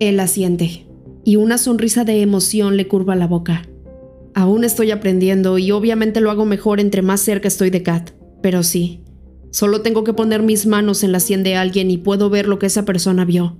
Él 0.00 0.18
asiente, 0.18 0.88
y 1.22 1.36
una 1.36 1.56
sonrisa 1.56 2.02
de 2.02 2.20
emoción 2.20 2.76
le 2.76 2.88
curva 2.88 3.14
la 3.14 3.28
boca. 3.28 3.62
Aún 4.34 4.64
estoy 4.64 4.90
aprendiendo 4.90 5.56
y 5.58 5.70
obviamente 5.70 6.20
lo 6.20 6.32
hago 6.32 6.46
mejor 6.46 6.80
entre 6.80 7.02
más 7.02 7.20
cerca 7.20 7.46
estoy 7.46 7.70
de 7.70 7.84
Kat, 7.84 8.10
pero 8.42 8.64
sí, 8.64 9.04
solo 9.52 9.82
tengo 9.82 10.02
que 10.02 10.14
poner 10.14 10.42
mis 10.42 10.66
manos 10.66 11.04
en 11.04 11.12
la 11.12 11.20
sien 11.20 11.44
de 11.44 11.54
alguien 11.54 11.92
y 11.92 11.98
puedo 11.98 12.28
ver 12.28 12.48
lo 12.48 12.58
que 12.58 12.66
esa 12.66 12.84
persona 12.84 13.24
vio. 13.24 13.56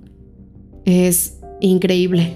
Es 0.83 1.39
increíble. 1.61 2.35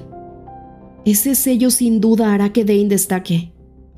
Ese 1.04 1.36
sello 1.36 1.72
sin 1.72 2.00
duda 2.00 2.34
hará 2.34 2.54
que 2.54 2.64
Dane 2.64 2.88
destaque. 2.88 3.53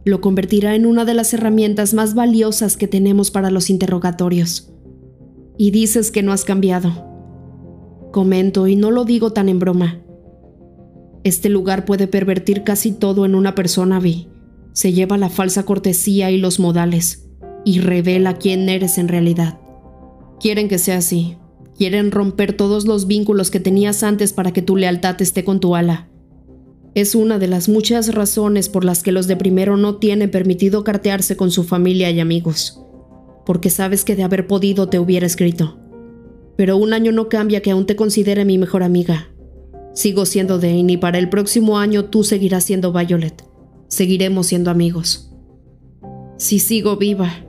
Lo 0.06 0.22
convertirá 0.22 0.76
en 0.76 0.86
una 0.86 1.04
de 1.04 1.16
las 1.16 1.34
herramientas 1.34 1.96
más 1.96 2.14
valiosas 2.14 2.78
que 2.78 2.88
tenemos 2.88 3.32
para 3.32 3.50
los 3.50 3.72
interrogatorios. 3.72 4.72
Y 5.58 5.72
dices 5.72 6.12
que 6.12 6.22
no 6.22 6.32
has 6.32 6.46
cambiado. 6.46 7.08
Comento 8.12 8.68
y 8.68 8.76
no 8.76 8.92
lo 8.92 9.04
digo 9.04 9.34
tan 9.34 9.50
en 9.50 9.58
broma. 9.58 10.00
Este 11.24 11.50
lugar 11.50 11.86
puede 11.86 12.08
pervertir 12.08 12.64
casi 12.64 12.92
todo 12.92 13.26
en 13.26 13.34
una 13.34 13.56
persona, 13.56 14.00
Vi. 14.00 14.28
Se 14.74 14.94
lleva 14.94 15.18
la 15.18 15.30
falsa 15.30 15.64
cortesía 15.64 16.30
y 16.30 16.38
los 16.38 16.60
modales, 16.60 17.28
y 17.66 17.80
revela 17.80 18.38
quién 18.38 18.70
eres 18.70 19.00
en 19.00 19.08
realidad. 19.08 19.60
Quieren 20.40 20.68
que 20.68 20.78
sea 20.78 20.98
así. 20.98 21.38
Quieren 21.78 22.12
romper 22.12 22.56
todos 22.56 22.86
los 22.86 23.08
vínculos 23.08 23.50
que 23.50 23.60
tenías 23.60 24.04
antes 24.04 24.34
para 24.34 24.54
que 24.54 24.62
tu 24.62 24.76
lealtad 24.76 25.20
esté 25.20 25.44
con 25.44 25.60
tu 25.60 25.76
ala. 25.76 26.10
Es 26.96 27.14
una 27.14 27.40
de 27.40 27.48
las 27.48 27.68
muchas 27.68 28.16
razones 28.16 28.70
por 28.70 28.86
las 28.86 29.04
que 29.04 29.12
los 29.12 29.28
de 29.28 29.36
primero 29.36 29.76
no 29.76 29.98
tienen 29.98 30.32
permitido 30.32 30.86
cartearse 30.86 31.36
con 31.36 31.52
su 31.52 31.66
familia 31.66 32.10
y 32.10 32.22
amigos. 32.22 32.82
Porque 33.46 33.70
sabes 33.70 34.06
que 34.06 34.16
de 34.16 34.24
haber 34.24 34.48
podido 34.48 34.88
te 34.88 34.98
hubiera 34.98 35.28
escrito. 35.28 35.78
Pero 36.56 36.78
un 36.78 36.94
año 36.94 37.12
no 37.12 37.28
cambia 37.28 37.62
que 37.62 37.72
aún 37.72 37.86
te 37.86 37.98
considere 37.98 38.46
mi 38.46 38.58
mejor 38.58 38.82
amiga. 38.82 39.28
Sigo 39.94 40.26
siendo 40.26 40.58
Dane 40.58 40.94
y 40.94 40.96
para 40.96 41.20
el 41.20 41.28
próximo 41.28 41.78
año 41.80 42.06
tú 42.06 42.24
seguirás 42.24 42.64
siendo 42.64 42.94
Violet. 42.94 43.44
Seguiremos 43.90 44.48
siendo 44.48 44.72
amigos. 44.72 45.36
Si 46.38 46.60
sigo 46.60 46.96
viva. 46.96 47.46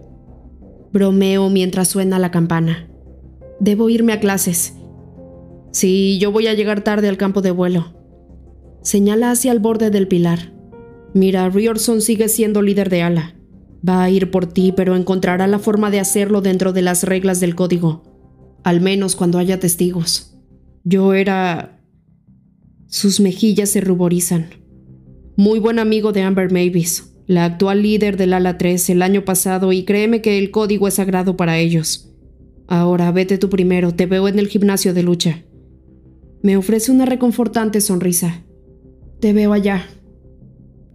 Bromeo 0.93 1.51
mientras 1.51 1.87
suena 1.87 2.19
la 2.19 2.33
campana. 2.33 2.91
Debo 3.61 3.91
irme 3.91 4.13
a 4.13 4.19
clases. 4.19 4.75
Sí, 5.71 6.19
yo 6.19 6.33
voy 6.33 6.49
a 6.49 6.55
llegar 6.55 6.83
tarde 6.83 7.09
al 7.09 7.17
campo 7.17 7.43
de 7.43 7.53
vuelo. 7.53 7.96
Señala 8.87 9.33
hacia 9.33 9.51
el 9.51 9.59
borde 9.59 9.91
del 9.91 10.07
pilar. 10.07 10.53
Mira, 11.13 11.49
Riorson 11.49 12.01
sigue 12.01 12.29
siendo 12.29 12.63
líder 12.63 12.89
de 12.89 13.03
ala. 13.03 13.35
Va 13.87 14.05
a 14.05 14.11
ir 14.11 14.31
por 14.31 14.47
ti, 14.47 14.71
pero 14.71 14.95
encontrará 14.95 15.49
la 15.49 15.59
forma 15.59 15.91
de 15.91 15.99
hacerlo 15.99 16.41
dentro 16.41 16.73
de 16.73 16.83
las 16.83 17.03
reglas 17.03 17.41
del 17.41 17.57
código. 17.57 18.05
Al 18.63 18.81
menos 18.81 19.17
cuando 19.17 19.39
haya 19.39 19.59
testigos. 19.59 20.39
Yo 20.85 21.15
era... 21.15 21.83
Sus 22.87 23.19
mejillas 23.19 23.71
se 23.71 23.81
ruborizan. 23.81 24.51
Muy 25.35 25.59
buen 25.59 25.81
amigo 25.81 26.13
de 26.13 26.23
Amber 26.23 26.53
Mavis, 26.53 27.13
la 27.27 27.45
actual 27.45 27.83
líder 27.83 28.17
del 28.17 28.35
ala 28.35 28.57
3 28.57 28.91
el 28.91 29.03
año 29.03 29.25
pasado, 29.25 29.73
y 29.73 29.83
créeme 29.83 30.23
que 30.23 30.39
el 30.39 30.53
código 30.53 30.87
es 30.87 30.95
sagrado 30.95 31.37
para 31.37 31.59
ellos. 31.59 32.15
Ahora 32.69 33.11
vete 33.11 33.37
tú 33.37 33.51
primero, 33.51 33.93
te 33.97 34.07
veo 34.07 34.29
en 34.29 34.39
el 34.39 34.47
gimnasio 34.47 34.95
de 34.95 35.03
lucha. 35.03 35.43
Me 36.41 36.57
ofrece 36.57 36.93
una 36.93 37.05
reconfortante 37.05 37.81
sonrisa. 37.81 38.46
Te 39.21 39.33
veo 39.33 39.53
allá. 39.53 39.87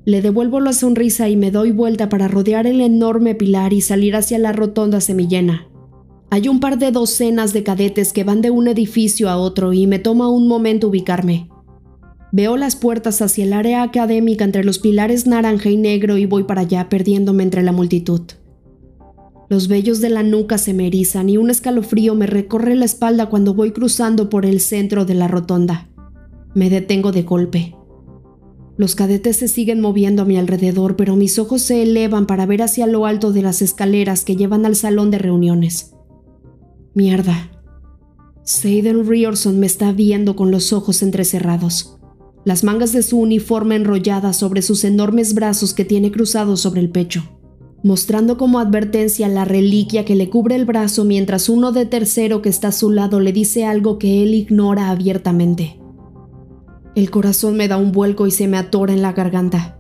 Le 0.05 0.21
devuelvo 0.21 0.59
la 0.59 0.73
sonrisa 0.73 1.29
y 1.29 1.35
me 1.35 1.51
doy 1.51 1.71
vuelta 1.71 2.09
para 2.09 2.27
rodear 2.27 2.67
el 2.67 2.81
enorme 2.81 3.35
pilar 3.35 3.73
y 3.73 3.81
salir 3.81 4.15
hacia 4.15 4.39
la 4.39 4.51
rotonda 4.51 5.01
semillena. 5.01 5.67
Hay 6.29 6.47
un 6.47 6.59
par 6.59 6.79
de 6.79 6.91
docenas 6.91 7.51
de 7.51 7.63
cadetes 7.63 8.13
que 8.13 8.23
van 8.23 8.41
de 8.41 8.51
un 8.51 8.67
edificio 8.67 9.29
a 9.29 9.37
otro 9.37 9.73
y 9.73 9.85
me 9.85 9.99
toma 9.99 10.29
un 10.29 10.47
momento 10.47 10.87
ubicarme. 10.87 11.49
Veo 12.31 12.55
las 12.57 12.75
puertas 12.75 13.21
hacia 13.21 13.43
el 13.43 13.53
área 13.53 13.83
académica 13.83 14.45
entre 14.45 14.63
los 14.63 14.79
pilares 14.79 15.27
naranja 15.27 15.69
y 15.69 15.77
negro 15.77 16.17
y 16.17 16.25
voy 16.25 16.43
para 16.43 16.61
allá 16.61 16.87
perdiéndome 16.87 17.43
entre 17.43 17.63
la 17.63 17.73
multitud. 17.73 18.21
Los 19.49 19.67
vellos 19.67 19.99
de 19.99 20.09
la 20.09 20.23
nuca 20.23 20.57
se 20.57 20.73
me 20.73 20.87
erizan 20.87 21.27
y 21.27 21.35
un 21.35 21.49
escalofrío 21.49 22.15
me 22.15 22.27
recorre 22.27 22.75
la 22.75 22.85
espalda 22.85 23.25
cuando 23.25 23.53
voy 23.53 23.71
cruzando 23.71 24.29
por 24.29 24.45
el 24.45 24.61
centro 24.61 25.03
de 25.03 25.15
la 25.15 25.27
rotonda. 25.27 25.89
Me 26.55 26.69
detengo 26.69 27.11
de 27.11 27.23
golpe. 27.23 27.75
Los 28.81 28.95
cadetes 28.95 29.37
se 29.37 29.47
siguen 29.47 29.79
moviendo 29.79 30.23
a 30.23 30.25
mi 30.25 30.37
alrededor, 30.37 30.95
pero 30.95 31.15
mis 31.15 31.37
ojos 31.37 31.61
se 31.61 31.83
elevan 31.83 32.25
para 32.25 32.47
ver 32.47 32.63
hacia 32.63 32.87
lo 32.87 33.05
alto 33.05 33.31
de 33.31 33.43
las 33.43 33.61
escaleras 33.61 34.25
que 34.25 34.35
llevan 34.35 34.65
al 34.65 34.75
salón 34.75 35.11
de 35.11 35.19
reuniones. 35.19 35.91
Mierda. 36.95 37.51
Seiden 38.41 39.07
Riorson 39.07 39.59
me 39.59 39.67
está 39.67 39.91
viendo 39.91 40.35
con 40.35 40.49
los 40.49 40.73
ojos 40.73 41.03
entrecerrados, 41.03 41.99
las 42.43 42.63
mangas 42.63 42.91
de 42.91 43.03
su 43.03 43.19
uniforme 43.19 43.75
enrolladas 43.75 44.37
sobre 44.37 44.63
sus 44.63 44.83
enormes 44.83 45.35
brazos 45.35 45.75
que 45.75 45.85
tiene 45.85 46.11
cruzados 46.11 46.61
sobre 46.61 46.81
el 46.81 46.89
pecho 46.89 47.21
mostrando 47.83 48.37
como 48.37 48.59
advertencia 48.59 49.27
la 49.27 49.43
reliquia 49.43 50.05
que 50.05 50.15
le 50.15 50.29
cubre 50.29 50.55
el 50.55 50.65
brazo 50.65 51.03
mientras 51.03 51.49
uno 51.49 51.71
de 51.71 51.87
tercero 51.87 52.43
que 52.43 52.49
está 52.49 52.67
a 52.67 52.71
su 52.71 52.91
lado 52.91 53.19
le 53.19 53.33
dice 53.33 53.65
algo 53.65 53.97
que 53.97 54.21
él 54.21 54.35
ignora 54.35 54.91
abiertamente. 54.91 55.80
El 56.93 57.09
corazón 57.09 57.55
me 57.55 57.69
da 57.69 57.77
un 57.77 57.93
vuelco 57.93 58.27
y 58.27 58.31
se 58.31 58.49
me 58.49 58.57
atora 58.57 58.93
en 58.93 59.01
la 59.01 59.13
garganta. 59.13 59.77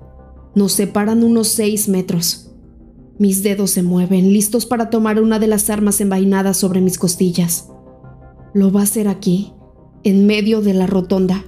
Nos 0.55 0.71
separan 0.71 1.23
unos 1.23 1.49
seis 1.49 1.89
metros. 1.89 2.53
Mis 3.19 3.43
dedos 3.43 3.71
se 3.71 3.83
mueven, 3.83 4.31
listos 4.31 4.65
para 4.65 4.89
tomar 4.89 5.21
una 5.21 5.37
de 5.37 5.47
las 5.47 5.69
armas 5.69 5.99
envainadas 5.99 6.57
sobre 6.57 6.79
mis 6.79 6.97
costillas. 6.97 7.69
Lo 8.53 8.71
va 8.71 8.79
a 8.79 8.83
hacer 8.83 9.07
aquí, 9.09 9.53
en 10.03 10.25
medio 10.25 10.61
de 10.61 10.73
la 10.73 10.87
rotonda. 10.87 11.43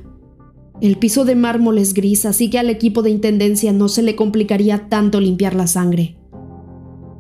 El 0.82 0.98
piso 0.98 1.24
de 1.24 1.36
mármol 1.36 1.78
es 1.78 1.94
gris, 1.94 2.26
así 2.26 2.50
que 2.50 2.60
al 2.60 2.70
equipo 2.70 3.02
de 3.02 3.12
intendencia 3.12 3.72
no 3.72 3.88
se 3.88 4.04
le 4.04 4.18
complicaría 4.18 4.90
tanto 4.90 5.22
limpiar 5.22 5.56
la 5.56 5.68
sangre. 5.68 6.18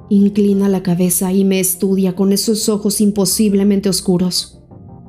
Inclina 0.09 0.67
la 0.67 0.83
cabeza 0.83 1.31
y 1.31 1.45
me 1.45 1.61
estudia 1.61 2.13
con 2.13 2.33
esos 2.33 2.67
ojos 2.67 2.99
imposiblemente 2.99 3.87
oscuros, 3.87 4.61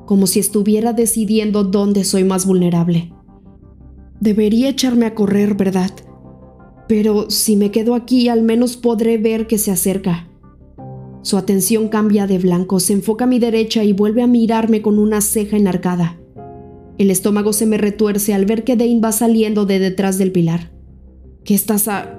como 0.06 0.28
si 0.28 0.38
estuviera 0.38 0.92
decidiendo 0.92 1.64
dónde 1.64 2.04
soy 2.04 2.22
más 2.22 2.46
vulnerable. 2.46 3.13
Debería 4.24 4.70
echarme 4.70 5.04
a 5.04 5.14
correr, 5.14 5.52
¿verdad? 5.52 5.90
Pero 6.88 7.28
si 7.28 7.56
me 7.56 7.70
quedo 7.70 7.94
aquí 7.94 8.30
al 8.30 8.40
menos 8.40 8.78
podré 8.78 9.18
ver 9.18 9.46
que 9.46 9.58
se 9.58 9.70
acerca. 9.70 10.30
Su 11.20 11.36
atención 11.36 11.88
cambia 11.88 12.26
de 12.26 12.38
blanco, 12.38 12.80
se 12.80 12.94
enfoca 12.94 13.24
a 13.24 13.26
mi 13.26 13.38
derecha 13.38 13.84
y 13.84 13.92
vuelve 13.92 14.22
a 14.22 14.26
mirarme 14.26 14.80
con 14.80 14.98
una 14.98 15.20
ceja 15.20 15.58
enarcada. 15.58 16.18
El 16.96 17.10
estómago 17.10 17.52
se 17.52 17.66
me 17.66 17.76
retuerce 17.76 18.32
al 18.32 18.46
ver 18.46 18.64
que 18.64 18.76
Dane 18.76 18.98
va 18.98 19.12
saliendo 19.12 19.66
de 19.66 19.78
detrás 19.78 20.16
del 20.16 20.32
pilar. 20.32 20.72
¿Qué 21.44 21.54
estás 21.54 21.86
a...? 21.88 22.18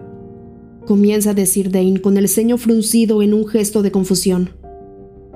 comienza 0.86 1.32
a 1.32 1.34
decir 1.34 1.72
Dane 1.72 2.02
con 2.02 2.18
el 2.18 2.30
ceño 2.30 2.60
fruncido 2.60 3.24
en 3.24 3.34
un 3.34 3.48
gesto 3.48 3.82
de 3.82 3.90
confusión. 3.90 4.52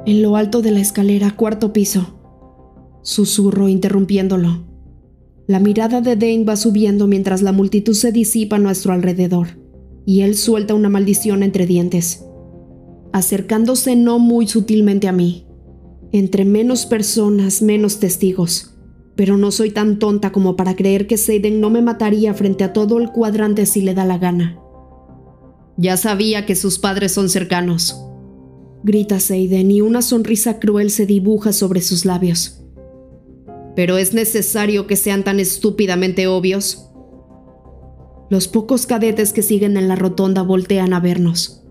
En 0.05 0.21
lo 0.21 0.35
alto 0.35 0.61
de 0.61 0.69
la 0.69 0.81
escalera, 0.81 1.35
cuarto 1.35 1.73
piso. 1.73 2.19
Susurro 3.01 3.69
interrumpiéndolo. 3.69 4.68
La 5.49 5.59
mirada 5.59 5.99
de 5.99 6.15
Dane 6.15 6.43
va 6.43 6.55
subiendo 6.55 7.07
mientras 7.07 7.41
la 7.41 7.51
multitud 7.51 7.95
se 7.95 8.11
disipa 8.11 8.57
a 8.57 8.59
nuestro 8.59 8.93
alrededor, 8.93 9.47
y 10.05 10.21
él 10.21 10.35
suelta 10.35 10.75
una 10.75 10.89
maldición 10.89 11.41
entre 11.41 11.65
dientes, 11.65 12.23
acercándose 13.13 13.95
no 13.95 14.19
muy 14.19 14.47
sutilmente 14.47 15.07
a 15.07 15.11
mí. 15.11 15.47
Entre 16.11 16.45
menos 16.45 16.85
personas, 16.85 17.63
menos 17.63 17.99
testigos. 17.99 18.75
Pero 19.15 19.37
no 19.37 19.49
soy 19.49 19.71
tan 19.71 19.97
tonta 19.97 20.31
como 20.31 20.55
para 20.55 20.75
creer 20.75 21.07
que 21.07 21.17
Seiden 21.17 21.59
no 21.61 21.71
me 21.71 21.81
mataría 21.81 22.35
frente 22.35 22.63
a 22.63 22.71
todo 22.71 22.99
el 22.99 23.09
cuadrante 23.09 23.65
si 23.65 23.81
le 23.81 23.95
da 23.95 24.05
la 24.05 24.19
gana. 24.19 24.59
Ya 25.77 25.97
sabía 25.97 26.45
que 26.45 26.55
sus 26.55 26.77
padres 26.77 27.11
son 27.13 27.27
cercanos. 27.27 27.99
Grita 28.83 29.19
Seiden 29.19 29.71
y 29.71 29.81
una 29.81 30.03
sonrisa 30.03 30.59
cruel 30.59 30.91
se 30.91 31.07
dibuja 31.07 31.53
sobre 31.53 31.81
sus 31.81 32.05
labios. 32.05 32.58
Pero 33.79 33.97
es 33.97 34.13
necesario 34.13 34.87
que 34.87 34.97
sean 34.97 35.23
tan 35.23 35.39
estúpidamente 35.39 36.27
obvios. 36.27 36.91
Los 38.29 38.49
pocos 38.49 38.85
cadetes 38.85 39.31
que 39.31 39.41
siguen 39.41 39.77
en 39.77 39.87
la 39.87 39.95
rotonda 39.95 40.41
voltean 40.41 40.91
a 40.91 40.99
vernos. 40.99 41.63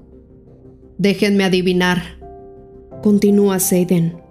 Déjenme 0.97 1.45
adivinar, 1.45 2.19
continúa 3.03 3.59
Seiden, 3.59 4.23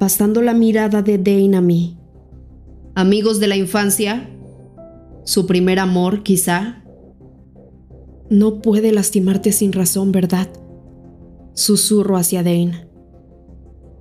pasando 0.00 0.42
la 0.42 0.54
mirada 0.54 1.02
de 1.02 1.18
Dane 1.18 1.56
a 1.56 1.60
mí. 1.60 2.00
¿Amigos 2.96 3.38
de 3.38 3.46
la 3.46 3.56
infancia? 3.56 4.28
¿Su 5.22 5.46
primer 5.46 5.78
amor, 5.78 6.24
quizá? 6.24 6.82
No 8.28 8.60
puede 8.60 8.90
lastimarte 8.90 9.52
sin 9.52 9.72
razón, 9.72 10.10
¿verdad? 10.10 10.48
Susurro 11.52 12.16
hacia 12.16 12.42
Dane. 12.42 12.88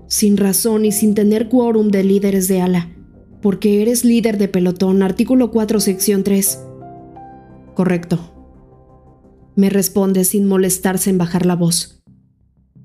Sin 0.07 0.35
razón 0.35 0.83
y 0.83 0.91
sin 0.91 1.13
tener 1.13 1.47
quórum 1.47 1.89
de 1.89 2.03
líderes 2.03 2.47
de 2.47 2.61
ala, 2.61 2.95
porque 3.41 3.81
eres 3.81 4.03
líder 4.03 4.37
de 4.37 4.47
pelotón, 4.47 5.01
artículo 5.01 5.51
4, 5.51 5.79
sección 5.79 6.23
3. 6.23 6.59
Correcto. 7.73 8.19
Me 9.55 9.69
responde 9.69 10.23
sin 10.25 10.47
molestarse 10.47 11.09
en 11.09 11.17
bajar 11.17 11.45
la 11.45 11.55
voz. 11.55 12.01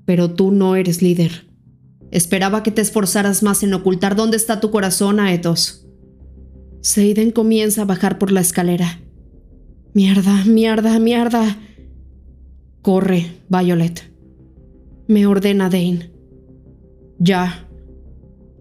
Pero 0.05 0.31
tú 0.31 0.51
no 0.51 0.75
eres 0.75 1.01
líder. 1.01 1.47
Esperaba 2.11 2.63
que 2.63 2.71
te 2.71 2.81
esforzaras 2.81 3.43
más 3.43 3.63
en 3.63 3.73
ocultar 3.73 4.15
dónde 4.15 4.37
está 4.37 4.59
tu 4.59 4.71
corazón, 4.71 5.19
Aetos. 5.19 5.87
Seiden 6.81 7.31
comienza 7.31 7.81
a 7.81 7.85
bajar 7.85 8.19
por 8.19 8.31
la 8.31 8.41
escalera. 8.41 9.01
Mierda, 9.93 10.45
mierda, 10.45 10.99
mierda. 10.99 11.57
Corre, 12.81 13.41
Violet. 13.49 14.13
Me 15.07 15.25
ordena 15.25 15.69
Dane. 15.69 16.11
Ya. 17.17 17.64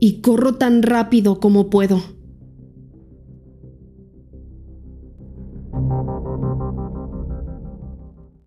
Y 0.05 0.21
corro 0.21 0.57
tan 0.57 0.83
rápido 0.83 1.41
como 1.41 1.71
puedo. 1.71 2.03